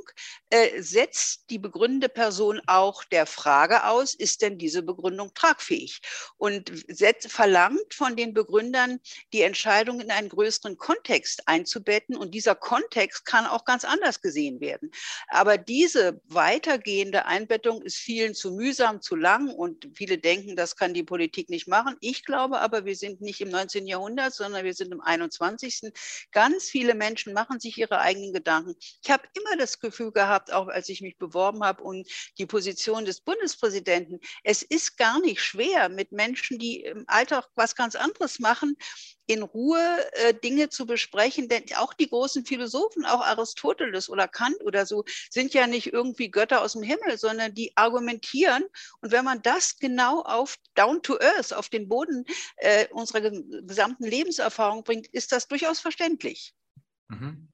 äh, 0.51 0.79
setzt 0.79 1.49
die 1.49 1.57
begründende 1.57 2.09
Person 2.09 2.61
auch 2.67 3.03
der 3.05 3.25
Frage 3.25 3.85
aus, 3.87 4.13
ist 4.13 4.43
denn 4.43 4.59
diese 4.59 4.83
Begründung 4.83 5.33
tragfähig? 5.33 6.01
Und 6.37 6.71
setzt, 6.87 7.31
verlangt 7.31 7.95
von 7.95 8.15
den 8.15 8.35
Begründern, 8.35 8.99
die 9.33 9.41
Entscheidung 9.41 10.01
in 10.01 10.11
einen 10.11 10.29
größeren 10.29 10.77
Kontext 10.77 11.47
einzubetten. 11.47 12.15
Und 12.15 12.35
dieser 12.35 12.53
Kontext 12.53 13.25
kann 13.25 13.47
auch 13.47 13.65
ganz 13.65 13.85
anders 13.85 14.21
gesehen 14.25 14.59
werden. 14.59 14.89
Aber 15.27 15.59
diese 15.59 16.19
weitergehende 16.25 17.25
Einbettung 17.27 17.83
ist 17.83 17.97
vielen 17.97 18.33
zu 18.33 18.51
mühsam, 18.51 19.01
zu 19.01 19.15
lang 19.15 19.49
und 19.49 19.87
viele 19.93 20.17
denken, 20.17 20.55
das 20.55 20.75
kann 20.75 20.95
die 20.95 21.03
Politik 21.03 21.47
nicht 21.49 21.67
machen. 21.67 21.95
Ich 22.01 22.25
glaube 22.25 22.59
aber, 22.59 22.85
wir 22.85 22.95
sind 22.95 23.21
nicht 23.21 23.39
im 23.39 23.49
19. 23.49 23.85
Jahrhundert, 23.85 24.33
sondern 24.33 24.65
wir 24.65 24.73
sind 24.73 24.91
im 24.91 25.01
21. 25.01 25.91
Ganz 26.31 26.69
viele 26.71 26.95
Menschen 26.95 27.33
machen 27.33 27.59
sich 27.59 27.77
ihre 27.77 27.99
eigenen 27.99 28.33
Gedanken. 28.33 28.73
Ich 29.03 29.11
habe 29.11 29.27
immer 29.37 29.57
das 29.57 29.79
Gefühl 29.79 30.11
gehabt, 30.11 30.51
auch 30.51 30.69
als 30.69 30.89
ich 30.89 31.01
mich 31.01 31.17
beworben 31.17 31.63
habe 31.63 31.83
und 31.83 32.07
die 32.39 32.47
Position 32.47 33.05
des 33.05 33.21
Bundespräsidenten, 33.21 34.19
es 34.43 34.63
ist 34.63 34.97
gar 34.97 35.19
nicht 35.19 35.41
schwer 35.41 35.89
mit 35.89 36.11
Menschen, 36.11 36.57
die 36.57 36.81
im 36.81 37.03
Alltag 37.05 37.47
was 37.53 37.75
ganz 37.75 37.95
anderes 37.95 38.39
machen, 38.39 38.75
in 39.27 39.41
Ruhe 39.43 39.79
äh, 40.13 40.33
Dinge 40.33 40.69
zu 40.69 40.85
besprechen, 40.85 41.47
denn 41.47 41.63
auch 41.77 41.93
die 41.93 42.09
großen 42.09 42.45
Philosophen, 42.45 43.05
auch 43.05 43.21
Aristoteles 43.21 44.09
oder 44.09 44.27
Kant 44.27 44.63
oder 44.63 44.85
so, 44.85 45.03
sind 45.29 45.53
ja 45.53 45.67
nicht 45.67 45.91
irgendwie 45.93 46.29
Götter 46.29 46.61
aus 46.61 46.73
dem 46.73 46.83
Himmel, 46.83 47.17
sondern 47.17 47.53
die 47.53 47.75
argumentieren. 47.75 48.63
Und 49.01 49.11
wenn 49.11 49.25
man 49.25 49.41
das 49.41 49.77
genau 49.77 50.21
auf 50.21 50.57
down 50.75 51.01
to 51.01 51.17
earth, 51.19 51.53
auf 51.53 51.69
den 51.69 51.87
Boden 51.87 52.25
äh, 52.57 52.87
unserer 52.91 53.21
gesamten 53.21 54.05
Lebenserfahrung 54.05 54.83
bringt, 54.83 55.07
ist 55.07 55.31
das 55.31 55.47
durchaus 55.47 55.79
verständlich. 55.79 56.53
Mhm. 57.07 57.49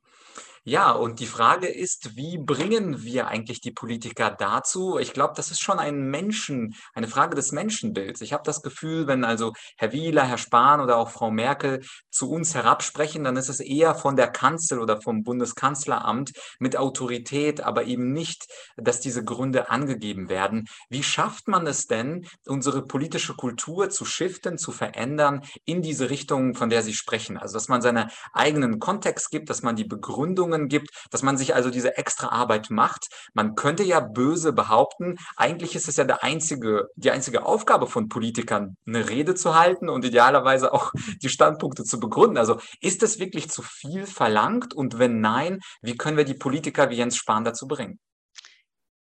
Ja, 0.63 0.91
und 0.91 1.19
die 1.19 1.25
Frage 1.25 1.67
ist, 1.67 2.15
wie 2.15 2.37
bringen 2.37 3.01
wir 3.01 3.27
eigentlich 3.27 3.61
die 3.61 3.71
Politiker 3.71 4.29
dazu? 4.29 4.99
Ich 4.99 5.11
glaube, 5.11 5.33
das 5.35 5.49
ist 5.49 5.59
schon 5.59 5.79
ein 5.79 6.11
Menschen, 6.11 6.75
eine 6.93 7.07
Frage 7.07 7.33
des 7.35 7.51
Menschenbilds. 7.51 8.21
Ich 8.21 8.31
habe 8.31 8.43
das 8.45 8.61
Gefühl, 8.61 9.07
wenn 9.07 9.23
also 9.23 9.53
Herr 9.77 9.91
Wieler, 9.91 10.23
Herr 10.23 10.37
Spahn 10.37 10.79
oder 10.79 10.97
auch 10.97 11.09
Frau 11.09 11.31
Merkel 11.31 11.81
zu 12.11 12.29
uns 12.29 12.53
herabsprechen, 12.53 13.23
dann 13.23 13.37
ist 13.37 13.49
es 13.49 13.59
eher 13.59 13.95
von 13.95 14.15
der 14.15 14.27
Kanzel 14.27 14.79
oder 14.79 15.01
vom 15.01 15.23
Bundeskanzleramt 15.23 16.31
mit 16.59 16.77
Autorität, 16.77 17.61
aber 17.61 17.85
eben 17.85 18.11
nicht, 18.11 18.45
dass 18.77 18.99
diese 18.99 19.23
Gründe 19.23 19.71
angegeben 19.71 20.29
werden. 20.29 20.67
Wie 20.89 21.01
schafft 21.01 21.47
man 21.47 21.65
es 21.65 21.87
denn, 21.87 22.27
unsere 22.45 22.85
politische 22.85 23.33
Kultur 23.33 23.89
zu 23.89 24.05
shiften, 24.05 24.59
zu 24.59 24.71
verändern 24.71 25.41
in 25.65 25.81
diese 25.81 26.11
Richtung, 26.11 26.53
von 26.53 26.69
der 26.69 26.83
Sie 26.83 26.93
sprechen? 26.93 27.39
Also, 27.39 27.55
dass 27.55 27.67
man 27.67 27.81
seinen 27.81 28.11
eigenen 28.31 28.77
Kontext 28.77 29.31
gibt, 29.31 29.49
dass 29.49 29.63
man 29.63 29.75
die 29.75 29.85
Begründung 29.85 30.50
Beziehungen 30.51 30.67
gibt, 30.67 30.89
dass 31.09 31.23
man 31.23 31.37
sich 31.37 31.55
also 31.55 31.69
diese 31.69 31.97
extra 31.97 32.29
Arbeit 32.29 32.69
macht. 32.69 33.07
Man 33.33 33.55
könnte 33.55 33.83
ja 33.83 33.99
böse 33.99 34.53
behaupten, 34.53 35.17
eigentlich 35.35 35.75
ist 35.75 35.87
es 35.87 35.97
ja 35.97 36.03
der 36.03 36.23
einzige, 36.23 36.89
die 36.95 37.11
einzige 37.11 37.45
Aufgabe 37.45 37.87
von 37.87 38.09
Politikern, 38.09 38.75
eine 38.85 39.09
Rede 39.09 39.35
zu 39.35 39.55
halten 39.55 39.89
und 39.89 40.05
idealerweise 40.05 40.73
auch 40.73 40.91
die 41.21 41.29
Standpunkte 41.29 41.83
zu 41.83 41.99
begründen. 41.99 42.37
Also 42.37 42.59
ist 42.81 43.03
es 43.03 43.19
wirklich 43.19 43.49
zu 43.49 43.61
viel 43.61 44.05
verlangt? 44.05 44.73
Und 44.73 44.99
wenn 44.99 45.21
nein, 45.21 45.59
wie 45.81 45.97
können 45.97 46.17
wir 46.17 46.25
die 46.25 46.33
Politiker 46.33 46.89
wie 46.89 46.95
Jens 46.95 47.15
Spahn 47.15 47.43
dazu 47.43 47.67
bringen? 47.67 47.99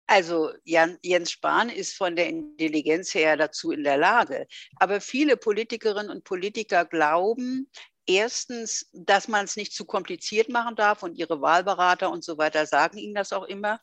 Also 0.08 0.52
Jan, 0.64 1.00
Jens 1.02 1.32
Spahn 1.32 1.70
ist 1.70 1.96
von 1.98 2.16
der 2.16 2.28
Intelligenz 2.28 3.16
her 3.16 3.38
dazu 3.38 3.72
in 3.72 3.84
der 3.84 3.98
Lage. 3.98 4.46
Aber 4.75 5.02
viele 5.02 5.36
Politikerinnen 5.36 6.12
und 6.12 6.24
Politiker 6.24 6.86
glauben, 6.86 7.68
Erstens, 8.08 8.90
dass 8.94 9.28
man 9.28 9.46
es 9.46 9.56
nicht 9.56 9.74
zu 9.74 9.86
kompliziert 9.86 10.50
machen 10.50 10.76
darf 10.76 11.04
und 11.04 11.16
ihre 11.16 11.42
Wahlberater 11.42 12.12
und 12.12 12.24
so 12.24 12.38
weiter 12.38 12.66
sagen 12.66 12.98
ihnen 12.98 13.16
das 13.16 13.34
auch 13.34 13.46
immer. 13.46 13.80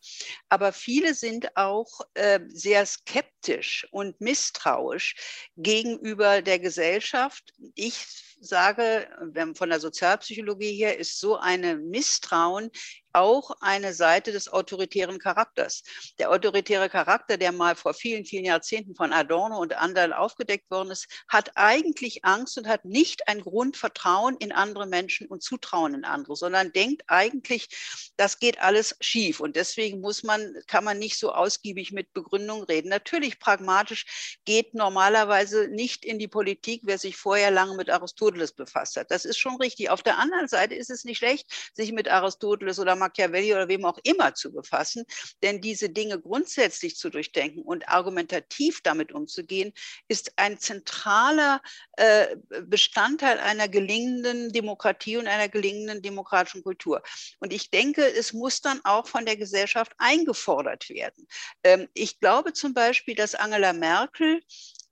Aber 0.49 0.73
viele 0.73 1.14
sind 1.14 1.57
auch 1.57 2.00
äh, 2.14 2.41
sehr 2.49 2.87
skeptisch 2.87 3.87
und 3.91 4.21
misstrauisch 4.21 5.17
gegenüber 5.57 6.43
der 6.43 6.59
Gesellschaft. 6.59 7.52
Ich 7.75 8.07
sage, 8.41 9.09
von 9.55 9.71
der 9.71 9.81
Sozialpsychologie 9.81 10.75
her 10.75 10.99
ist 10.99 11.21
so 11.21 11.37
eine 11.37 11.76
Misstrauen 11.76 12.71
auch 13.12 13.50
eine 13.61 13.93
Seite 13.93 14.33
des 14.33 14.52
autoritären 14.52 15.19
Charakters. 15.19 15.83
Der 16.19 16.31
autoritäre 16.31 16.88
Charakter, 16.88 17.37
der 17.37 17.52
mal 17.52 17.76
vor 17.76 17.95
vielen, 17.95 18.25
vielen 18.25 18.45
Jahrzehnten 18.45 18.95
von 18.95 19.12
Adorno 19.12 19.59
und 19.59 19.75
anderen 19.75 20.12
aufgedeckt 20.12 20.71
worden 20.71 20.91
ist, 20.91 21.07
hat 21.29 21.52
eigentlich 21.55 22.25
Angst 22.25 22.59
und 22.59 22.67
hat 22.67 22.85
nicht 22.85 23.29
ein 23.29 23.41
Grundvertrauen 23.41 24.12
in 24.38 24.52
andere 24.52 24.87
Menschen 24.87 25.26
und 25.26 25.42
Zutrauen 25.42 25.95
in 25.95 26.04
andere, 26.04 26.37
sondern 26.37 26.73
denkt 26.73 27.02
eigentlich, 27.07 27.69
das 28.16 28.38
geht 28.38 28.61
alles 28.61 28.97
schief. 29.00 29.40
Und 29.40 29.57
deswegen 29.57 30.00
muss 30.00 30.23
man, 30.23 30.54
kann 30.66 30.85
man 30.85 30.99
nicht 30.99 31.19
so 31.19 31.33
ausgiebig 31.33 31.92
mit 31.92 32.12
Begründung 32.12 32.62
reden. 32.64 32.88
Natürlich 32.88 33.38
pragmatisch 33.38 34.38
geht 34.45 34.75
normalerweise 34.75 35.69
nicht 35.69 36.04
in 36.04 36.19
die 36.19 36.28
Politik, 36.28 36.83
wer 36.85 36.99
sich 36.99 37.16
vorher 37.16 37.50
lange 37.50 37.75
mit 37.75 37.90
Aristoteles 37.90 38.52
befasst 38.52 38.97
hat. 38.97 39.11
Das 39.11 39.25
ist 39.25 39.38
schon 39.38 39.57
richtig. 39.57 39.90
Auf 39.90 40.02
der 40.02 40.19
anderen 40.19 40.49
Seite 40.49 40.75
ist 40.75 40.90
es 40.90 41.04
nicht 41.04 41.19
schlecht, 41.19 41.47
sich 41.73 41.92
mit 41.92 42.09
Aristoteles 42.09 42.78
oder 42.78 42.97
Machiavelli 42.97 43.52
oder 43.52 43.69
wem 43.69 43.85
auch 43.85 43.99
immer 44.02 44.35
zu 44.35 44.52
befassen. 44.52 45.04
Denn 45.42 45.61
diese 45.61 45.88
Dinge 45.88 46.21
grundsätzlich 46.21 46.97
zu 46.97 47.11
durchdenken 47.11 47.62
und 47.62 47.88
argumentativ 47.88 48.81
damit 48.83 49.12
umzugehen, 49.12 49.73
ist 50.09 50.33
ein 50.37 50.59
zentraler 50.59 51.61
äh, 51.97 52.37
Bestandteil 52.66 53.38
einer 53.38 53.69
gelingenden 54.02 54.52
Demokratie 54.52 55.16
und 55.16 55.26
einer 55.26 55.49
gelingenden 55.49 56.02
demokratischen 56.02 56.62
Kultur. 56.62 57.02
Und 57.38 57.52
ich 57.52 57.71
denke, 57.71 58.02
es 58.02 58.32
muss 58.32 58.61
dann 58.61 58.80
auch 58.85 59.06
von 59.06 59.25
der 59.25 59.37
Gesellschaft 59.37 59.92
eingefordert 59.99 60.88
werden. 60.90 61.26
Ähm, 61.62 61.88
ich 61.94 62.18
glaube 62.21 62.52
zum 62.52 62.75
Beispiel, 62.75 63.14
dass 63.14 63.35
Angela 63.35 63.73
Merkel 63.73 64.42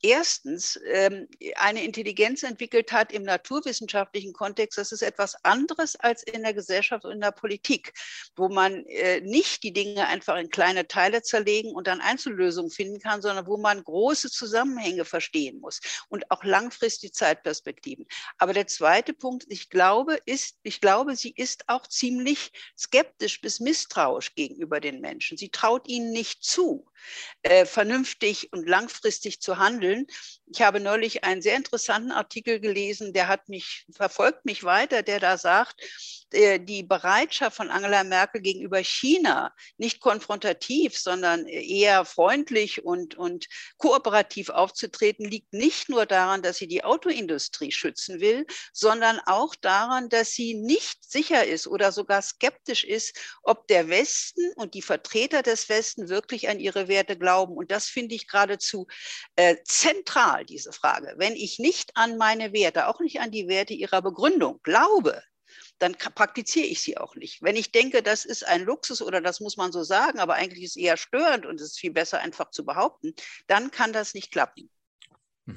erstens 0.02 0.78
ähm, 0.87 1.28
eine 1.57 1.85
Intelligenz 1.85 2.42
entwickelt 2.42 2.92
hat 2.92 3.12
im 3.12 3.23
naturwissenschaftlichen 3.23 4.33
Kontext, 4.33 4.78
das 4.78 4.92
ist 4.92 5.02
etwas 5.02 5.45
anderes 5.45 5.97
als 5.97 6.23
in 6.23 6.42
der 6.42 6.54
Gesellschaft 6.54 7.04
und 7.04 7.12
in 7.12 7.21
der 7.21 7.33
Politik, 7.33 7.92
wo 8.37 8.49
man 8.49 8.85
äh, 8.87 9.21
nicht 9.21 9.62
die 9.62 9.73
Dinge 9.73 10.07
einfach 10.07 10.37
in 10.37 10.50
kleine 10.50 10.87
Teile 10.88 11.23
zerlegen 11.23 11.75
und 11.75 11.87
dann 11.87 12.00
Einzellösungen 12.00 12.71
finden 12.71 13.00
kann, 13.00 13.23
sondern 13.23 13.47
wo 13.47 13.57
man 13.57 13.83
große 13.83 14.30
Zusammenhänge 14.30 15.04
verstehen 15.04 15.61
muss 15.61 15.80
und 16.09 16.30
auch 16.30 16.45
langfristige 16.45 17.12
Zeitperspektiven. 17.12 18.07
Aber 18.38 18.52
der 18.52 18.66
zweite 18.66 19.12
Punkt, 19.12 19.45
ich 19.49 19.71
glaube, 19.71 20.19
ist, 20.26 20.59
ich 20.62 20.80
glaube, 20.80 21.16
sie 21.16 21.33
ist 21.37 21.69
auch 21.69 21.87
ziemlich 21.87 22.52
skeptisch 22.78 23.40
bis 23.40 23.61
misstrauisch 23.61 24.35
gegenüber 24.35 24.80
den 24.80 25.00
Menschen. 25.00 25.37
Sie 25.37 25.50
traut 25.50 25.88
ihnen 25.88 26.11
nicht 26.11 26.45
zu, 26.45 26.87
äh, 27.42 27.64
vernünftig 27.64 28.52
und 28.52 28.69
langfristig 28.69 29.40
zu 29.40 29.59
handeln. 29.59 29.90
Ich 30.47 30.63
habe 30.63 30.81
neulich 30.81 31.25
einen 31.25 31.43
sehr 31.43 31.57
interessanten 31.57 32.13
Artikel 32.13 32.61
gelesen, 32.61 33.13
der 33.13 33.29
hat 33.29 33.49
mich, 33.49 33.87
verfolgt 33.93 34.45
mich 34.45 34.65
weiter, 34.65 35.03
der 35.03 35.21
da 35.21 35.39
sagt, 35.39 35.81
äh, 36.33 36.61
die 36.61 36.83
Bereitschaft 36.83 37.57
von 37.57 37.71
Angela 37.71 38.05
Merkel 38.05 38.41
gegenüber 38.41 38.79
China 38.79 39.53
nicht 39.79 40.01
konfrontativ, 40.01 40.97
sondern 40.97 41.47
eher 41.47 42.05
freundlich 42.05 42.85
und, 42.85 43.17
und 43.17 43.47
kooperativ 43.79 44.49
aufzutreten, 44.49 45.25
liegt 45.25 45.53
nicht 45.53 45.89
nur 45.89 46.07
daran, 46.07 46.43
dass 46.43 46.59
sie 46.59 46.69
die 46.69 46.85
Autoindustrie 46.85 47.73
schützen 47.73 48.21
will, 48.21 48.47
sondern 48.73 49.21
auch 49.27 49.55
daran, 49.55 50.09
dass 50.09 50.33
sie 50.33 50.55
nicht 50.55 51.11
sicher 51.11 51.45
ist 51.45 51.67
oder 51.67 51.93
sogar 51.93 52.23
skeptisch 52.23 52.85
ist, 52.85 53.17
ob 53.43 53.67
der 53.67 53.89
Westen 53.89 54.53
und 54.57 54.75
die 54.75 54.83
Vertreter 54.83 55.43
des 55.43 55.69
Westen 55.69 56.09
wirklich 56.09 56.49
an 56.49 56.61
ihre 56.61 56.89
Werte 56.89 57.17
glauben. 57.17 57.57
Und 57.57 57.71
das 57.71 57.87
finde 57.87 58.15
ich 58.15 58.29
geradezu 58.29 58.87
äh, 59.37 59.57
zentral, 59.81 60.45
diese 60.45 60.73
Frage. 60.73 61.15
Wenn 61.17 61.35
ich 61.35 61.59
nicht 61.59 61.97
an 61.97 62.19
meine 62.19 62.53
Werte, 62.53 62.87
auch 62.87 63.01
nicht 63.01 63.21
an 63.21 63.31
die 63.31 63.49
Werte 63.49 63.73
ihrer 63.73 64.03
Begründung 64.03 64.61
glaube, 64.63 65.23
dann 65.79 65.95
praktiziere 65.95 66.67
ich 66.67 66.83
sie 66.83 66.99
auch 66.99 67.15
nicht. 67.17 67.43
Wenn 67.43 67.57
ich 67.57 67.73
denke, 67.73 68.03
das 68.03 68.27
ist 68.27 68.47
ein 68.47 68.63
Luxus 68.63 69.01
oder 69.01 69.23
das 69.23 69.41
muss 69.41 69.57
man 69.57 69.73
so 69.73 69.83
sagen, 69.83 70.21
aber 70.21 70.35
eigentlich 70.35 70.65
ist 70.65 70.77
es 70.77 70.83
eher 70.83 70.99
störend 70.99 71.47
und 71.47 71.61
es 71.61 71.69
ist 71.69 71.81
viel 71.81 71.93
besser 71.93 72.21
einfach 72.21 72.51
zu 72.51 72.65
behaupten, 72.67 73.15
dann 73.47 73.71
kann 73.71 73.95
das 73.95 74.13
nicht 74.13 74.31
klappen. 74.31 74.71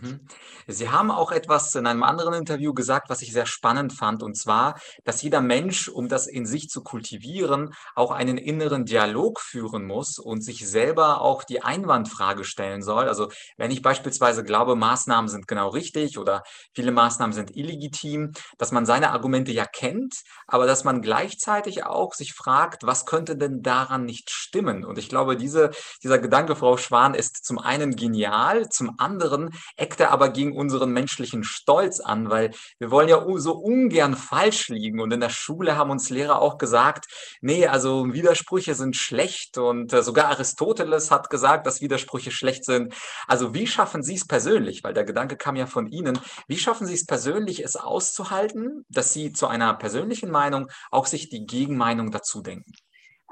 Mhm. 0.01 0.19
Sie 0.67 0.89
haben 0.89 1.11
auch 1.11 1.31
etwas 1.31 1.75
in 1.75 1.85
einem 1.87 2.03
anderen 2.03 2.33
Interview 2.33 2.73
gesagt, 2.73 3.09
was 3.09 3.21
ich 3.21 3.33
sehr 3.33 3.45
spannend 3.45 3.93
fand, 3.93 4.23
und 4.23 4.35
zwar, 4.35 4.79
dass 5.03 5.21
jeder 5.21 5.41
Mensch, 5.41 5.89
um 5.89 6.07
das 6.07 6.27
in 6.27 6.45
sich 6.45 6.69
zu 6.69 6.81
kultivieren, 6.81 7.73
auch 7.95 8.11
einen 8.11 8.37
inneren 8.37 8.85
Dialog 8.85 9.39
führen 9.39 9.85
muss 9.85 10.19
und 10.19 10.41
sich 10.41 10.67
selber 10.67 11.21
auch 11.21 11.43
die 11.43 11.61
Einwandfrage 11.61 12.43
stellen 12.43 12.81
soll. 12.81 13.07
Also 13.07 13.29
wenn 13.57 13.71
ich 13.71 13.81
beispielsweise 13.81 14.43
glaube, 14.43 14.75
Maßnahmen 14.75 15.29
sind 15.29 15.47
genau 15.47 15.69
richtig 15.69 16.17
oder 16.17 16.43
viele 16.73 16.91
Maßnahmen 16.91 17.33
sind 17.33 17.55
illegitim, 17.55 18.31
dass 18.57 18.71
man 18.71 18.85
seine 18.85 19.11
Argumente 19.11 19.51
ja 19.51 19.65
kennt, 19.65 20.15
aber 20.47 20.65
dass 20.65 20.83
man 20.83 21.01
gleichzeitig 21.01 21.85
auch 21.85 22.13
sich 22.13 22.33
fragt, 22.33 22.83
was 22.83 23.05
könnte 23.05 23.37
denn 23.37 23.61
daran 23.61 24.05
nicht 24.05 24.29
stimmen? 24.29 24.85
Und 24.85 24.97
ich 24.97 25.09
glaube, 25.09 25.35
diese, 25.35 25.71
dieser 26.03 26.19
Gedanke, 26.19 26.55
Frau 26.55 26.77
Schwan, 26.77 27.13
ist 27.13 27.45
zum 27.45 27.59
einen 27.59 27.95
genial, 27.95 28.69
zum 28.69 28.95
anderen 28.97 29.49
eckte 29.83 30.09
aber 30.11 30.29
gegen 30.29 30.55
unseren 30.55 30.91
menschlichen 30.91 31.43
Stolz 31.43 31.99
an, 31.99 32.29
weil 32.29 32.51
wir 32.79 32.89
wollen 32.89 33.09
ja 33.09 33.21
so 33.35 33.51
ungern 33.51 34.15
falsch 34.15 34.69
liegen. 34.69 35.01
Und 35.01 35.11
in 35.11 35.19
der 35.19 35.29
Schule 35.29 35.75
haben 35.75 35.91
uns 35.91 36.09
Lehrer 36.09 36.41
auch 36.41 36.57
gesagt, 36.57 37.05
nee, 37.41 37.67
also 37.67 38.13
Widersprüche 38.13 38.75
sind 38.75 38.95
schlecht. 38.95 39.57
Und 39.57 39.91
äh, 39.91 40.01
sogar 40.01 40.27
Aristoteles 40.29 41.11
hat 41.11 41.29
gesagt, 41.29 41.67
dass 41.67 41.81
Widersprüche 41.81 42.31
schlecht 42.31 42.63
sind. 42.63 42.93
Also 43.27 43.53
wie 43.53 43.67
schaffen 43.67 44.03
Sie 44.03 44.15
es 44.15 44.25
persönlich, 44.25 44.85
weil 44.85 44.93
der 44.93 45.03
Gedanke 45.03 45.35
kam 45.35 45.57
ja 45.57 45.67
von 45.67 45.87
Ihnen, 45.87 46.17
wie 46.47 46.57
schaffen 46.57 46.87
Sie 46.87 46.93
es 46.93 47.05
persönlich, 47.05 47.61
es 47.61 47.75
auszuhalten, 47.75 48.85
dass 48.87 49.11
Sie 49.11 49.33
zu 49.33 49.47
einer 49.47 49.73
persönlichen 49.73 50.31
Meinung 50.31 50.69
auch 50.91 51.07
sich 51.07 51.27
die 51.27 51.45
Gegenmeinung 51.45 52.11
dazu 52.11 52.41
denken? 52.41 52.71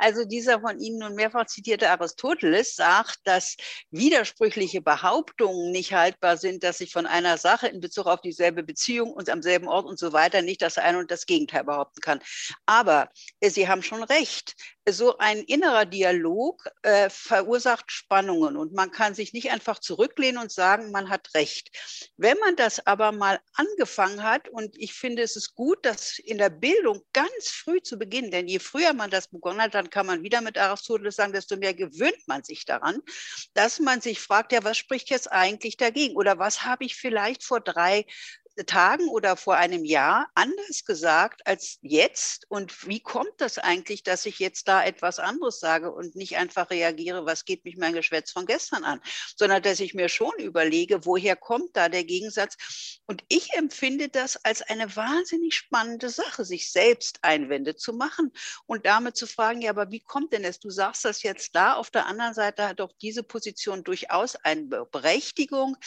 Also 0.01 0.25
dieser 0.25 0.62
von 0.62 0.79
Ihnen 0.79 0.98
nun 0.98 1.13
mehrfach 1.13 1.46
zitierte 1.46 1.91
Aristoteles 1.91 2.75
sagt, 2.75 3.20
dass 3.24 3.55
widersprüchliche 3.91 4.81
Behauptungen 4.81 5.72
nicht 5.72 5.93
haltbar 5.93 6.38
sind, 6.38 6.63
dass 6.63 6.79
sich 6.79 6.91
von 6.91 7.05
einer 7.05 7.38
Sache 7.38 7.67
in 7.67 7.81
Bezug 7.81 8.08
auf 8.08 8.20
dieselbe 8.20 8.63
Beziehung 8.63 9.13
und 9.13 9.29
am 9.29 9.43
selben 9.43 9.67
Ort 9.67 9.86
und 9.86 10.00
so 10.00 10.12
weiter 10.12 10.41
nicht 10.41 10.63
das 10.63 10.79
eine 10.79 10.98
und 10.98 11.12
das 11.12 11.27
Gegenteil 11.27 11.65
behaupten 11.65 12.01
kann. 12.01 12.20
Aber 12.65 13.10
äh, 13.41 13.51
Sie 13.51 13.67
haben 13.67 13.84
schon 13.84 14.01
recht 14.01 14.55
so 14.89 15.17
ein 15.19 15.39
innerer 15.39 15.85
Dialog 15.85 16.67
äh, 16.81 17.09
verursacht 17.09 17.91
Spannungen 17.91 18.57
und 18.57 18.73
man 18.73 18.91
kann 18.91 19.13
sich 19.13 19.31
nicht 19.31 19.51
einfach 19.51 19.79
zurücklehnen 19.79 20.41
und 20.41 20.51
sagen, 20.51 20.91
man 20.91 21.09
hat 21.09 21.33
recht. 21.35 21.69
Wenn 22.17 22.38
man 22.39 22.55
das 22.55 22.85
aber 22.88 23.11
mal 23.11 23.39
angefangen 23.53 24.23
hat, 24.23 24.50
und 24.50 24.75
ich 24.77 24.93
finde, 24.93 25.21
es 25.21 25.35
ist 25.35 25.53
gut, 25.53 25.85
das 25.85 26.17
in 26.19 26.39
der 26.39 26.50
Bildung 26.50 27.01
ganz 27.13 27.50
früh 27.50 27.81
zu 27.81 27.97
beginnen, 27.97 28.31
denn 28.31 28.47
je 28.47 28.59
früher 28.59 28.93
man 28.93 29.11
das 29.11 29.27
begonnen 29.27 29.61
hat, 29.61 29.75
dann 29.75 29.89
kann 29.89 30.07
man 30.07 30.23
wieder 30.23 30.41
mit 30.41 30.57
Aristoteles 30.57 31.15
sagen, 31.15 31.33
desto 31.33 31.57
mehr 31.57 31.75
gewöhnt 31.75 32.27
man 32.27 32.43
sich 32.43 32.65
daran, 32.65 33.01
dass 33.53 33.79
man 33.79 34.01
sich 34.01 34.19
fragt, 34.19 34.51
ja, 34.51 34.63
was 34.63 34.77
spricht 34.77 35.09
jetzt 35.09 35.31
eigentlich 35.31 35.77
dagegen? 35.77 36.15
Oder 36.15 36.39
was 36.39 36.63
habe 36.63 36.85
ich 36.85 36.95
vielleicht 36.95 37.43
vor 37.43 37.61
drei 37.61 38.05
Tagen 38.65 39.08
oder 39.10 39.38
vor 39.38 39.55
einem 39.55 39.86
Jahr 39.86 40.29
anders 40.36 40.86
gesagt 40.86 41.46
als 41.48 41.77
jetzt? 41.81 42.46
Und 42.50 42.88
wie 42.88 43.00
kommt 43.00 43.34
das 43.38 43.58
eigentlich, 43.58 44.03
dass 44.03 44.25
ich 44.25 44.39
jetzt 44.39 44.67
da 44.67 44.84
etwas 44.84 45.20
anderes 45.20 45.60
sage 45.60 45.91
und 45.91 46.15
nicht 46.15 46.38
einfach 46.38 46.70
reagiere, 46.70 47.25
was 47.25 47.46
geht 47.46 47.65
mich 47.65 47.77
mein 47.77 47.93
Geschwätz 47.93 48.31
von 48.31 48.46
gestern 48.46 48.84
an, 48.84 49.01
sondern 49.36 49.62
dass 49.63 49.79
ich 49.79 49.93
mir 49.93 50.10
schon 50.10 50.34
überlege, 50.39 51.05
woher 51.05 51.36
kommt 51.36 51.75
da 51.75 51.89
der 51.89 52.03
Gegensatz? 52.03 52.58
Und 53.08 53.24
ich 53.29 53.53
empfinde 53.53 54.10
das 54.10 54.38
als 54.43 54.62
eine 54.62 54.96
wahnsinnig 54.96 55.55
spannende 55.55 56.10
Sache, 56.10 56.46
sich 56.46 56.72
selbst 56.72 57.20
Einwände 57.22 57.75
zu 57.75 57.93
machen 57.93 58.31
und 58.65 58.86
damit 58.86 59.15
zu 59.17 59.27
fragen, 59.27 59.62
ja, 59.62 59.72
aber 59.72 59.91
wie 59.91 60.01
kommt 60.01 60.34
denn 60.34 60.43
es? 60.43 60.60
Du 60.60 60.70
sagst 60.70 61.05
das 61.05 61.24
jetzt 61.24 61.55
da, 61.55 61.75
auf 61.75 61.89
der 61.89 62.05
anderen 62.05 62.34
Seite 62.34 62.67
hat 62.67 62.79
doch 62.79 62.91
diese 63.01 63.24
Position 63.24 63.84
durchaus 63.84 64.36
eine 64.36 64.86
Berechtigung. 64.86 65.77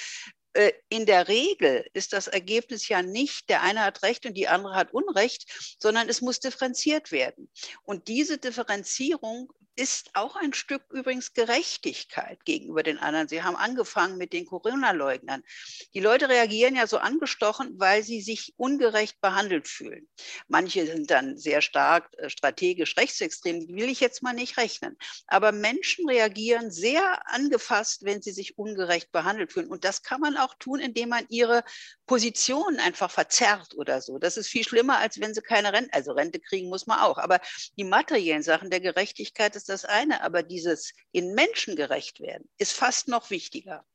Äh, 0.54 0.72
in 0.88 1.04
der 1.04 1.28
Regel 1.28 1.84
ist 1.94 2.12
das 2.12 2.28
Ergebnis 2.28 2.88
ja 2.88 3.02
nicht, 3.02 3.50
der 3.50 3.62
eine 3.62 3.80
hat 3.80 4.02
Recht 4.02 4.24
und 4.24 4.34
die 4.34 4.48
andere 4.48 4.74
hat 4.74 4.92
Unrecht, 4.94 5.76
sondern 5.80 6.08
es 6.08 6.20
muss 6.20 6.40
differenziert 6.40 7.12
werden. 7.12 7.50
Und 7.84 8.08
diese 8.08 8.38
Differenzierung 8.38 9.52
ist 9.76 10.10
auch 10.14 10.36
ein 10.36 10.52
Stück 10.52 10.82
übrigens 10.90 11.32
Gerechtigkeit 11.32 12.44
gegenüber 12.44 12.82
den 12.82 12.98
anderen. 12.98 13.28
Sie 13.28 13.42
haben 13.42 13.56
angefangen 13.56 14.18
mit 14.18 14.32
den 14.32 14.46
Corona-Leugnern. 14.46 15.42
Die 15.94 16.00
Leute 16.00 16.28
reagieren 16.28 16.76
ja 16.76 16.86
so 16.86 16.98
angestochen, 16.98 17.78
weil 17.78 18.02
sie 18.02 18.20
sich 18.20 18.54
ungerecht 18.56 19.20
behandelt 19.20 19.66
fühlen. 19.66 20.08
Manche 20.46 20.86
sind 20.86 21.10
dann 21.10 21.38
sehr 21.38 21.60
stark 21.60 22.08
äh, 22.18 22.30
strategisch 22.30 22.96
rechtsextrem, 22.96 23.66
die 23.66 23.74
will 23.74 23.88
ich 23.88 24.00
jetzt 24.00 24.22
mal 24.22 24.32
nicht 24.32 24.56
rechnen. 24.58 24.96
Aber 25.26 25.50
Menschen 25.50 26.08
reagieren 26.08 26.70
sehr 26.70 27.28
angefasst, 27.28 28.04
wenn 28.04 28.22
sie 28.22 28.32
sich 28.32 28.58
ungerecht 28.58 29.10
behandelt 29.10 29.52
fühlen. 29.52 29.68
Und 29.68 29.84
das 29.84 30.02
kann 30.02 30.20
man 30.20 30.36
auch 30.36 30.54
tun, 30.54 30.78
indem 30.78 31.08
man 31.08 31.26
ihre 31.30 31.64
Position 32.06 32.78
einfach 32.78 33.10
verzerrt 33.10 33.74
oder 33.74 34.00
so. 34.00 34.18
Das 34.18 34.36
ist 34.36 34.48
viel 34.48 34.64
schlimmer, 34.64 34.98
als 34.98 35.20
wenn 35.20 35.34
sie 35.34 35.40
keine 35.40 35.72
Rente, 35.72 35.92
also 35.92 36.12
Rente 36.12 36.38
kriegen 36.38 36.68
muss 36.68 36.86
man 36.86 37.00
auch. 37.00 37.18
Aber 37.18 37.40
die 37.76 37.84
materiellen 37.84 38.42
Sachen 38.42 38.70
der 38.70 38.80
Gerechtigkeit 38.80 39.56
ist 39.64 39.70
das 39.70 39.84
eine, 39.86 40.22
aber 40.22 40.42
dieses 40.42 40.92
in 41.12 41.34
Menschen 41.34 41.74
gerecht 41.74 42.20
werden 42.20 42.50
ist 42.58 42.72
fast 42.72 43.08
noch 43.08 43.30
wichtiger. 43.30 43.86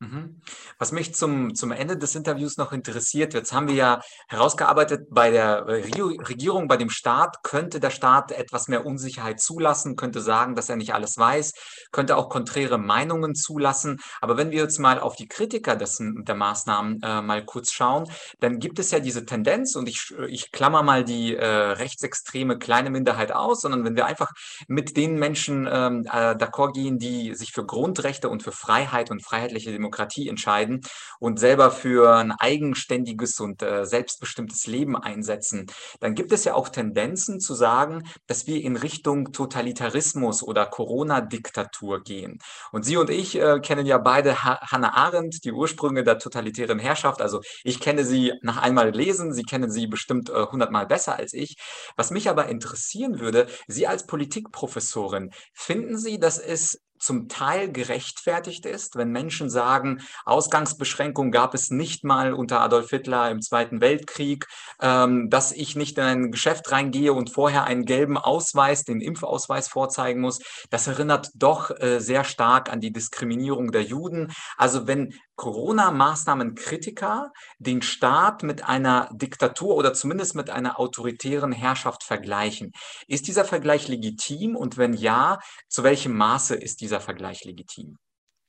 Mhm. 0.00 0.40
Was 0.78 0.92
mich 0.92 1.16
zum, 1.16 1.56
zum 1.56 1.72
Ende 1.72 1.96
des 1.96 2.14
Interviews 2.14 2.56
noch 2.56 2.70
interessiert, 2.70 3.34
jetzt 3.34 3.52
haben 3.52 3.66
wir 3.66 3.74
ja 3.74 4.00
herausgearbeitet, 4.28 5.08
bei 5.10 5.32
der 5.32 5.66
Regierung, 5.66 6.68
bei 6.68 6.76
dem 6.76 6.88
Staat 6.88 7.42
könnte 7.42 7.80
der 7.80 7.90
Staat 7.90 8.30
etwas 8.30 8.68
mehr 8.68 8.86
Unsicherheit 8.86 9.40
zulassen, 9.40 9.96
könnte 9.96 10.20
sagen, 10.20 10.54
dass 10.54 10.68
er 10.68 10.76
nicht 10.76 10.94
alles 10.94 11.18
weiß, 11.18 11.52
könnte 11.90 12.16
auch 12.16 12.28
konträre 12.28 12.78
Meinungen 12.78 13.34
zulassen. 13.34 13.98
Aber 14.20 14.36
wenn 14.36 14.52
wir 14.52 14.62
jetzt 14.62 14.78
mal 14.78 15.00
auf 15.00 15.16
die 15.16 15.26
Kritiker 15.26 15.74
dessen, 15.74 16.24
der 16.24 16.36
Maßnahmen 16.36 17.02
äh, 17.02 17.20
mal 17.20 17.44
kurz 17.44 17.72
schauen, 17.72 18.08
dann 18.38 18.60
gibt 18.60 18.78
es 18.78 18.92
ja 18.92 19.00
diese 19.00 19.26
Tendenz, 19.26 19.74
und 19.74 19.88
ich, 19.88 20.14
ich 20.28 20.52
klammer 20.52 20.84
mal 20.84 21.02
die 21.02 21.34
äh, 21.34 21.44
rechtsextreme 21.44 22.58
kleine 22.58 22.90
Minderheit 22.90 23.32
aus, 23.32 23.62
sondern 23.62 23.84
wenn 23.84 23.96
wir 23.96 24.06
einfach 24.06 24.30
mit 24.68 24.96
den 24.96 25.18
Menschen 25.18 25.68
ähm, 25.70 26.04
äh, 26.04 26.36
d'accord 26.36 26.72
gehen, 26.74 27.00
die 27.00 27.34
sich 27.34 27.50
für 27.50 27.66
Grundrechte 27.66 28.28
und 28.28 28.44
für 28.44 28.52
Freiheit 28.52 29.10
und 29.10 29.24
freiheitliche 29.24 29.72
Demokratie 29.72 29.87
Demokratie 29.88 30.28
entscheiden 30.28 30.82
und 31.18 31.40
selber 31.40 31.70
für 31.70 32.14
ein 32.14 32.32
eigenständiges 32.32 33.40
und 33.40 33.62
äh, 33.62 33.84
selbstbestimmtes 33.86 34.66
Leben 34.66 34.96
einsetzen, 34.96 35.66
dann 36.00 36.14
gibt 36.14 36.32
es 36.32 36.44
ja 36.44 36.54
auch 36.54 36.68
Tendenzen 36.68 37.40
zu 37.40 37.54
sagen, 37.54 38.04
dass 38.26 38.46
wir 38.46 38.62
in 38.62 38.76
Richtung 38.76 39.32
Totalitarismus 39.32 40.42
oder 40.42 40.66
Corona-Diktatur 40.66 42.02
gehen. 42.02 42.38
Und 42.72 42.84
Sie 42.84 42.96
und 42.96 43.10
ich 43.10 43.36
äh, 43.36 43.60
kennen 43.60 43.86
ja 43.86 43.98
beide 43.98 44.44
ha 44.44 44.60
Hannah 44.60 44.94
Arendt, 44.94 45.44
die 45.44 45.52
Ursprünge 45.52 46.04
der 46.04 46.18
totalitären 46.18 46.78
Herrschaft. 46.78 47.22
Also 47.22 47.40
ich 47.64 47.80
kenne 47.80 48.04
sie 48.04 48.32
nach 48.42 48.58
einmal 48.58 48.90
lesen, 48.90 49.32
Sie 49.32 49.44
kennen 49.44 49.70
sie 49.70 49.86
bestimmt 49.86 50.28
äh, 50.30 50.46
hundertmal 50.46 50.84
äh, 50.84 50.88
besser 50.88 51.16
als 51.16 51.32
ich. 51.32 51.56
Was 51.96 52.10
mich 52.10 52.28
aber 52.28 52.48
interessieren 52.48 53.20
würde, 53.20 53.46
Sie 53.66 53.86
als 53.86 54.06
Politikprofessorin, 54.06 55.30
finden 55.54 55.96
Sie, 55.96 56.18
dass 56.18 56.38
es 56.38 56.78
zum 56.98 57.28
Teil 57.28 57.70
gerechtfertigt 57.72 58.66
ist, 58.66 58.96
wenn 58.96 59.10
Menschen 59.10 59.50
sagen, 59.50 60.00
Ausgangsbeschränkungen 60.24 61.32
gab 61.32 61.54
es 61.54 61.70
nicht 61.70 62.04
mal 62.04 62.32
unter 62.32 62.60
Adolf 62.60 62.90
Hitler 62.90 63.30
im 63.30 63.40
Zweiten 63.40 63.80
Weltkrieg, 63.80 64.46
ähm, 64.80 65.30
dass 65.30 65.52
ich 65.52 65.76
nicht 65.76 65.98
in 65.98 66.04
ein 66.04 66.30
Geschäft 66.30 66.70
reingehe 66.70 67.12
und 67.12 67.30
vorher 67.30 67.64
einen 67.64 67.84
gelben 67.84 68.16
Ausweis, 68.16 68.84
den 68.84 69.00
Impfausweis 69.00 69.68
vorzeigen 69.68 70.20
muss. 70.20 70.40
Das 70.70 70.86
erinnert 70.86 71.30
doch 71.34 71.70
äh, 71.70 72.00
sehr 72.00 72.24
stark 72.24 72.70
an 72.72 72.80
die 72.80 72.92
Diskriminierung 72.92 73.72
der 73.72 73.82
Juden. 73.82 74.32
Also 74.56 74.86
wenn 74.86 75.14
Corona-Maßnahmen-Kritiker 75.38 77.32
den 77.58 77.80
Staat 77.80 78.42
mit 78.42 78.64
einer 78.64 79.08
Diktatur 79.12 79.76
oder 79.76 79.94
zumindest 79.94 80.34
mit 80.34 80.50
einer 80.50 80.78
autoritären 80.78 81.52
Herrschaft 81.52 82.04
vergleichen. 82.04 82.72
Ist 83.06 83.28
dieser 83.28 83.46
Vergleich 83.46 83.88
legitim 83.88 84.56
und 84.56 84.76
wenn 84.76 84.92
ja, 84.92 85.38
zu 85.68 85.84
welchem 85.84 86.14
Maße 86.14 86.56
ist 86.56 86.82
dieser 86.82 87.00
Vergleich 87.00 87.44
legitim? 87.44 87.96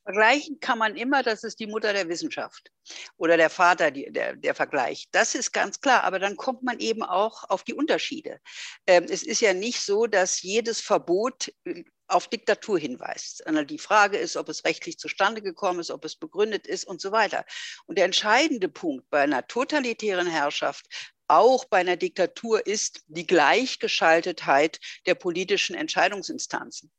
Vergleichen 0.04 0.58
kann 0.58 0.78
man 0.78 0.96
immer, 0.96 1.22
das 1.22 1.44
ist 1.44 1.60
die 1.60 1.68
Mutter 1.68 1.92
der 1.92 2.08
Wissenschaft 2.08 2.72
oder 3.16 3.36
der 3.36 3.50
Vater, 3.50 3.92
die, 3.92 4.10
der, 4.10 4.34
der 4.34 4.54
Vergleich. 4.56 5.06
Das 5.12 5.36
ist 5.36 5.52
ganz 5.52 5.80
klar, 5.80 6.02
aber 6.02 6.18
dann 6.18 6.36
kommt 6.36 6.64
man 6.64 6.80
eben 6.80 7.04
auch 7.04 7.44
auf 7.48 7.62
die 7.62 7.74
Unterschiede. 7.74 8.40
Ähm, 8.88 9.04
es 9.08 9.22
ist 9.22 9.40
ja 9.40 9.54
nicht 9.54 9.80
so, 9.80 10.06
dass 10.06 10.42
jedes 10.42 10.80
Verbot 10.80 11.52
auf 12.10 12.28
Diktatur 12.28 12.78
hinweist. 12.78 13.44
Die 13.66 13.78
Frage 13.78 14.18
ist, 14.18 14.36
ob 14.36 14.48
es 14.48 14.64
rechtlich 14.64 14.98
zustande 14.98 15.42
gekommen 15.42 15.80
ist, 15.80 15.90
ob 15.90 16.04
es 16.04 16.16
begründet 16.16 16.66
ist 16.66 16.84
und 16.84 17.00
so 17.00 17.12
weiter. 17.12 17.44
Und 17.86 17.98
der 17.98 18.04
entscheidende 18.04 18.68
Punkt 18.68 19.08
bei 19.10 19.20
einer 19.20 19.46
totalitären 19.46 20.26
Herrschaft 20.26 20.86
auch 21.28 21.64
bei 21.64 21.78
einer 21.78 21.96
Diktatur 21.96 22.66
ist 22.66 23.04
die 23.06 23.26
Gleichgeschaltetheit 23.26 24.80
der 25.06 25.14
politischen 25.14 25.76
Entscheidungsinstanzen. 25.76 26.90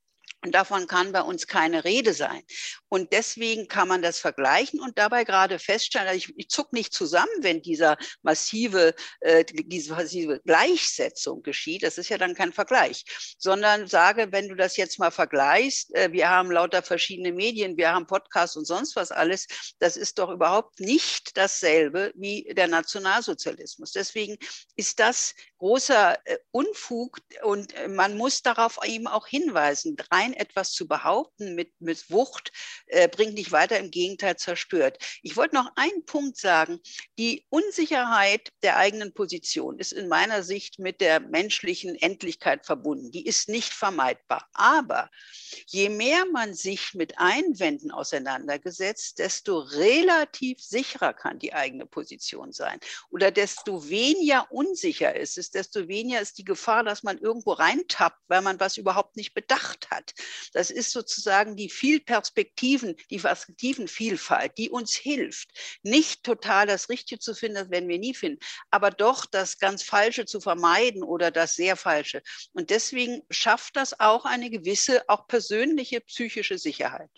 Und 0.43 0.53
davon 0.53 0.87
kann 0.87 1.11
bei 1.11 1.21
uns 1.21 1.45
keine 1.45 1.83
Rede 1.83 2.13
sein. 2.13 2.41
Und 2.89 3.13
deswegen 3.13 3.67
kann 3.67 3.87
man 3.87 4.01
das 4.01 4.19
vergleichen 4.19 4.79
und 4.79 4.97
dabei 4.97 5.23
gerade 5.23 5.59
feststellen, 5.59 6.07
also 6.07 6.17
ich, 6.17 6.33
ich 6.35 6.49
zuck 6.49 6.73
nicht 6.73 6.93
zusammen, 6.93 7.31
wenn 7.41 7.61
dieser 7.61 7.95
massive, 8.23 8.95
äh, 9.19 9.45
diese 9.45 9.93
massive 9.93 10.41
Gleichsetzung 10.43 11.43
geschieht. 11.43 11.83
Das 11.83 11.99
ist 11.99 12.09
ja 12.09 12.17
dann 12.17 12.33
kein 12.33 12.53
Vergleich, 12.53 13.05
sondern 13.37 13.85
sage, 13.85 14.31
wenn 14.31 14.49
du 14.49 14.55
das 14.55 14.77
jetzt 14.77 14.97
mal 14.97 15.11
vergleichst, 15.11 15.93
äh, 15.93 16.11
wir 16.11 16.29
haben 16.29 16.49
lauter 16.49 16.81
verschiedene 16.81 17.31
Medien, 17.31 17.77
wir 17.77 17.93
haben 17.93 18.07
Podcasts 18.07 18.57
und 18.57 18.65
sonst 18.65 18.95
was 18.95 19.11
alles, 19.11 19.47
das 19.77 19.95
ist 19.95 20.17
doch 20.17 20.31
überhaupt 20.31 20.79
nicht 20.79 21.37
dasselbe 21.37 22.11
wie 22.15 22.51
der 22.55 22.67
Nationalsozialismus. 22.67 23.91
Deswegen 23.91 24.37
ist 24.75 24.99
das 24.99 25.35
großer 25.61 26.17
äh, 26.25 26.39
Unfug 26.49 27.19
und 27.43 27.75
äh, 27.75 27.87
man 27.87 28.17
muss 28.17 28.41
darauf 28.41 28.79
eben 28.83 29.05
auch 29.05 29.27
hinweisen. 29.27 29.95
Rein 30.09 30.33
etwas 30.33 30.71
zu 30.71 30.87
behaupten 30.87 31.53
mit, 31.53 31.79
mit 31.79 32.09
Wucht 32.09 32.51
äh, 32.87 33.07
bringt 33.07 33.35
nicht 33.35 33.51
weiter, 33.51 33.77
im 33.77 33.91
Gegenteil 33.91 34.37
zerstört. 34.37 34.97
Ich 35.21 35.37
wollte 35.37 35.53
noch 35.53 35.69
einen 35.75 36.03
Punkt 36.05 36.37
sagen. 36.37 36.79
Die 37.19 37.45
Unsicherheit 37.49 38.49
der 38.63 38.77
eigenen 38.77 39.13
Position 39.13 39.77
ist 39.77 39.91
in 39.91 40.07
meiner 40.07 40.41
Sicht 40.41 40.79
mit 40.79 40.99
der 40.99 41.19
menschlichen 41.19 41.93
Endlichkeit 41.93 42.65
verbunden. 42.65 43.11
Die 43.11 43.27
ist 43.27 43.47
nicht 43.47 43.71
vermeidbar. 43.71 44.49
Aber 44.53 45.11
je 45.67 45.89
mehr 45.89 46.25
man 46.25 46.55
sich 46.55 46.95
mit 46.95 47.19
Einwänden 47.19 47.91
auseinandergesetzt, 47.91 49.19
desto 49.19 49.59
relativ 49.59 50.59
sicherer 50.59 51.13
kann 51.13 51.37
die 51.37 51.53
eigene 51.53 51.85
Position 51.85 52.51
sein. 52.51 52.79
Oder 53.11 53.29
desto 53.29 53.87
weniger 53.87 54.51
unsicher 54.51 55.15
ist 55.15 55.37
es, 55.37 55.50
desto 55.55 55.87
weniger 55.87 56.21
ist 56.21 56.37
die 56.37 56.43
Gefahr, 56.43 56.83
dass 56.83 57.03
man 57.03 57.17
irgendwo 57.17 57.53
reintappt, 57.53 58.19
weil 58.27 58.41
man 58.41 58.59
was 58.59 58.77
überhaupt 58.77 59.15
nicht 59.15 59.33
bedacht 59.33 59.89
hat. 59.91 60.13
Das 60.53 60.69
ist 60.69 60.91
sozusagen 60.91 61.55
die 61.55 61.69
Vielperspektiven, 61.69 62.95
die 63.09 63.19
Perspektivenvielfalt, 63.19 64.57
die 64.57 64.69
uns 64.69 64.95
hilft, 64.95 65.49
nicht 65.83 66.23
total 66.23 66.67
das 66.67 66.89
Richtige 66.89 67.19
zu 67.19 67.35
finden, 67.35 67.55
das 67.55 67.69
werden 67.69 67.89
wir 67.89 67.99
nie 67.99 68.13
finden, 68.13 68.39
aber 68.69 68.91
doch 68.91 69.25
das 69.25 69.59
ganz 69.59 69.83
Falsche 69.83 70.25
zu 70.25 70.41
vermeiden 70.41 71.03
oder 71.03 71.31
das 71.31 71.55
sehr 71.55 71.75
Falsche. 71.75 72.21
Und 72.53 72.69
deswegen 72.69 73.21
schafft 73.29 73.75
das 73.75 73.99
auch 73.99 74.25
eine 74.25 74.49
gewisse, 74.49 75.07
auch 75.09 75.27
persönliche 75.27 76.01
psychische 76.01 76.57
Sicherheit. 76.57 77.11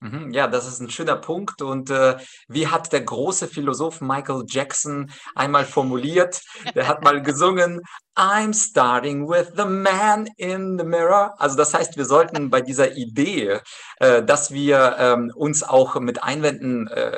Mhm, 0.00 0.30
ja, 0.30 0.46
das 0.46 0.68
ist 0.68 0.80
ein 0.80 0.90
schöner 0.90 1.16
Punkt. 1.16 1.60
Und 1.60 1.90
äh, 1.90 2.16
wie 2.46 2.68
hat 2.68 2.92
der 2.92 3.00
große 3.00 3.48
Philosoph 3.48 4.00
Michael 4.00 4.44
Jackson 4.46 5.10
einmal 5.34 5.64
formuliert? 5.64 6.40
Der 6.74 6.86
hat 6.86 7.02
mal 7.02 7.20
gesungen, 7.22 7.80
I'm 8.18 8.52
starting 8.52 9.28
with 9.28 9.52
the 9.56 9.64
man 9.64 10.28
in 10.38 10.76
the 10.76 10.84
mirror. 10.84 11.34
Also 11.38 11.56
das 11.56 11.72
heißt, 11.72 11.96
wir 11.96 12.04
sollten 12.04 12.50
bei 12.50 12.60
dieser 12.60 12.96
Idee, 12.96 13.60
äh, 14.00 14.24
dass 14.24 14.50
wir 14.50 14.96
ähm, 14.98 15.32
uns 15.36 15.62
auch 15.62 15.94
mit 16.00 16.24
Einwänden 16.24 16.88
äh, 16.88 17.16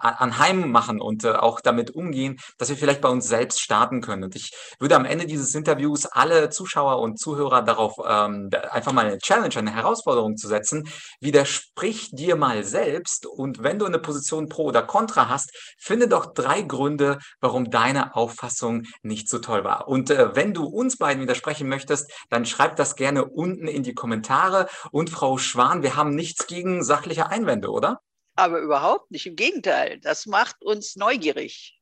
anheim 0.00 0.70
machen 0.70 1.00
und 1.00 1.24
äh, 1.24 1.32
auch 1.32 1.60
damit 1.60 1.90
umgehen, 1.90 2.36
dass 2.56 2.68
wir 2.68 2.76
vielleicht 2.76 3.00
bei 3.00 3.08
uns 3.08 3.26
selbst 3.26 3.60
starten 3.60 4.00
können. 4.00 4.22
Und 4.22 4.36
ich 4.36 4.52
würde 4.78 4.94
am 4.94 5.06
Ende 5.06 5.26
dieses 5.26 5.56
Interviews 5.56 6.06
alle 6.06 6.50
Zuschauer 6.50 7.00
und 7.00 7.18
Zuhörer 7.18 7.62
darauf 7.62 7.94
ähm, 8.06 8.48
einfach 8.70 8.92
mal 8.92 9.06
eine 9.06 9.18
Challenge, 9.18 9.56
eine 9.56 9.74
Herausforderung 9.74 10.36
zu 10.36 10.46
setzen. 10.46 10.88
Widerspricht 11.20 12.07
dir 12.10 12.36
mal 12.36 12.64
selbst 12.64 13.26
und 13.26 13.62
wenn 13.62 13.78
du 13.78 13.86
eine 13.86 13.98
Position 13.98 14.48
pro 14.48 14.64
oder 14.64 14.82
contra 14.82 15.28
hast, 15.28 15.50
finde 15.78 16.08
doch 16.08 16.32
drei 16.34 16.62
Gründe, 16.62 17.18
warum 17.40 17.70
deine 17.70 18.14
Auffassung 18.14 18.84
nicht 19.02 19.28
so 19.28 19.38
toll 19.38 19.64
war. 19.64 19.88
Und 19.88 20.10
äh, 20.10 20.34
wenn 20.34 20.54
du 20.54 20.64
uns 20.64 20.96
beiden 20.96 21.22
widersprechen 21.22 21.68
möchtest, 21.68 22.10
dann 22.30 22.46
schreib 22.46 22.76
das 22.76 22.96
gerne 22.96 23.24
unten 23.24 23.68
in 23.68 23.82
die 23.82 23.94
Kommentare. 23.94 24.68
Und 24.90 25.10
Frau 25.10 25.38
Schwan, 25.38 25.82
wir 25.82 25.96
haben 25.96 26.14
nichts 26.14 26.46
gegen 26.46 26.82
sachliche 26.82 27.28
Einwände, 27.28 27.70
oder? 27.70 28.00
Aber 28.36 28.60
überhaupt 28.60 29.10
nicht. 29.10 29.26
Im 29.26 29.36
Gegenteil, 29.36 29.98
das 30.00 30.26
macht 30.26 30.62
uns 30.62 30.96
neugierig. 30.96 31.77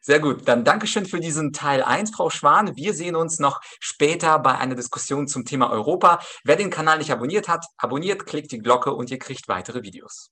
Sehr 0.00 0.20
gut. 0.20 0.46
Dann 0.46 0.64
Dankeschön 0.64 1.06
für 1.06 1.20
diesen 1.20 1.52
Teil 1.52 1.82
1, 1.82 2.12
Frau 2.14 2.30
Schwan. 2.30 2.76
Wir 2.76 2.94
sehen 2.94 3.16
uns 3.16 3.38
noch 3.38 3.60
später 3.80 4.38
bei 4.38 4.56
einer 4.56 4.74
Diskussion 4.74 5.26
zum 5.26 5.44
Thema 5.44 5.70
Europa. 5.70 6.20
Wer 6.44 6.56
den 6.56 6.70
Kanal 6.70 6.98
nicht 6.98 7.10
abonniert 7.10 7.48
hat, 7.48 7.66
abonniert, 7.76 8.26
klickt 8.26 8.52
die 8.52 8.58
Glocke 8.58 8.92
und 8.92 9.10
ihr 9.10 9.18
kriegt 9.18 9.48
weitere 9.48 9.82
Videos. 9.82 10.30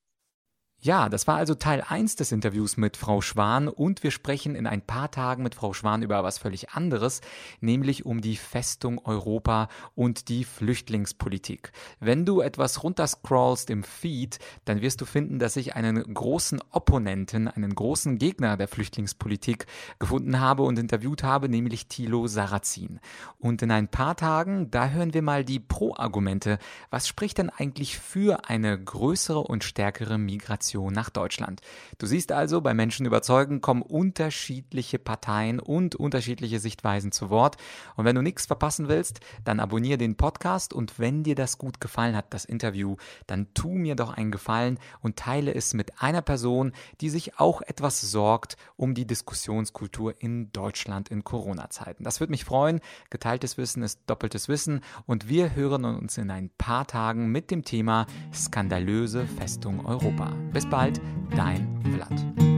Ja, 0.85 1.09
das 1.09 1.27
war 1.27 1.37
also 1.37 1.55
Teil 1.55 1.83
1 1.89 2.17
des 2.17 2.31
Interviews 2.31 2.77
mit 2.77 2.99
Frau 2.99 3.23
Schwan 3.23 3.69
und 3.69 4.03
wir 4.03 4.11
sprechen 4.11 4.55
in 4.55 4.67
ein 4.67 4.83
paar 4.83 5.11
Tagen 5.11 5.43
mit 5.43 5.55
Frau 5.55 5.73
Schwan 5.73 6.03
über 6.03 6.23
was 6.25 6.37
völlig 6.37 6.73
anderes, 6.73 7.23
nämlich 7.63 8.05
um 8.05 8.21
die 8.21 8.37
Festung 8.37 8.99
Europa 9.03 9.69
und 9.95 10.29
die 10.29 10.45
Flüchtlingspolitik. 10.45 11.73
Wenn 12.01 12.27
du 12.27 12.43
etwas 12.43 12.83
runterscrollst 12.83 13.71
im 13.71 13.83
Feed, 13.83 14.39
dann 14.67 14.83
wirst 14.83 15.01
du 15.01 15.07
finden, 15.07 15.39
dass 15.39 15.57
ich 15.57 15.75
einen 15.75 16.03
großen 16.13 16.61
Opponenten, 16.69 17.49
einen 17.49 17.75
großen 17.75 18.19
Gegner 18.19 18.59
der 18.59 18.69
Flüchtlingspolitik 18.69 19.65
gefunden 19.99 20.39
habe 20.39 20.65
und 20.65 20.79
interviewt 20.79 21.23
habe, 21.23 21.49
nämlich 21.49 21.89
Thilo 21.89 22.27
Sarrazin. 22.27 23.01
Und 23.39 23.63
in 23.63 23.71
ein 23.71 23.89
paar 23.89 24.17
Tagen, 24.17 24.71
da 24.71 24.91
hören 24.91 25.15
wir 25.15 25.23
mal 25.23 25.47
die 25.47 25.61
Pro-Argumente. 25.61 26.59
Was 26.91 27.09
spricht 27.09 27.39
denn 27.39 27.49
eigentlich 27.49 27.99
für 27.99 28.51
eine 28.51 28.79
größere 28.79 29.41
und 29.41 29.65
stärkere 29.65 30.19
Migration? 30.19 30.74
Migration 30.75 30.93
nach 30.93 31.11
Deutschland. 31.11 31.61
Du 31.99 32.07
siehst 32.07 32.33
also, 32.33 32.61
bei 32.61 32.75
Menschen 32.75 33.07
überzeugen 33.07 33.61
kommen 33.61 33.83
unterschiedliche 33.83 34.99
Parteien 34.99 35.61
und 35.61 35.95
unterschiedliche 35.95 36.59
Sichtweisen 36.59 37.13
zu 37.13 37.31
Wort. 37.31 37.57
Und 37.97 38.05
wenn 38.05 38.17
du 38.17 38.23
nichts 38.23 38.47
verpassen 38.47 38.89
willst, 38.89 39.21
dann 39.45 39.61
abonniere 39.61 39.99
den 39.99 40.17
Podcast 40.17 40.73
und 40.73 40.99
wenn 40.99 41.23
dir 41.23 41.35
das 41.35 41.59
gut 41.59 41.81
gefallen 41.81 42.17
hat, 42.17 42.35
das 42.35 42.45
Interview, 42.45 42.97
dann 43.27 43.53
tu 43.55 43.69
mir 43.69 43.95
doch 43.95 44.13
einen 44.15 44.31
Gefallen 44.31 44.79
und 45.01 45.17
teile 45.17 45.55
es 45.55 45.75
mit 45.75 46.03
einer 46.03 46.23
Person, 46.23 46.73
die 47.01 47.11
sich 47.11 47.39
auch 47.39 47.63
etwas 47.63 48.01
sorgt 48.01 48.57
um 48.77 48.95
die 48.95 49.07
Diskussionskultur 49.07 50.15
in 50.19 50.51
Deutschland 50.53 51.09
in 51.09 51.25
Corona-Zeiten. 51.25 52.05
Das 52.05 52.21
würde 52.21 52.33
mich 52.33 52.45
freuen. 52.45 52.81
Geteiltes 53.11 53.57
Wissen 53.59 53.83
ist 53.83 54.01
doppeltes 54.07 54.49
Wissen 54.49 54.81
und 55.07 55.29
wir 55.29 55.55
hören 55.55 55.85
uns 55.85 56.19
in 56.19 56.31
ein 56.31 56.51
paar 56.59 56.87
Tagen 56.87 57.31
mit 57.31 57.51
dem 57.51 57.65
Thema 57.65 58.07
skandalöse 58.33 59.27
Festung 59.27 59.85
Europa. 59.85 60.33
Bis 60.53 60.64
bald, 60.67 61.01
dein 61.35 61.67
Vlad. 61.85 62.54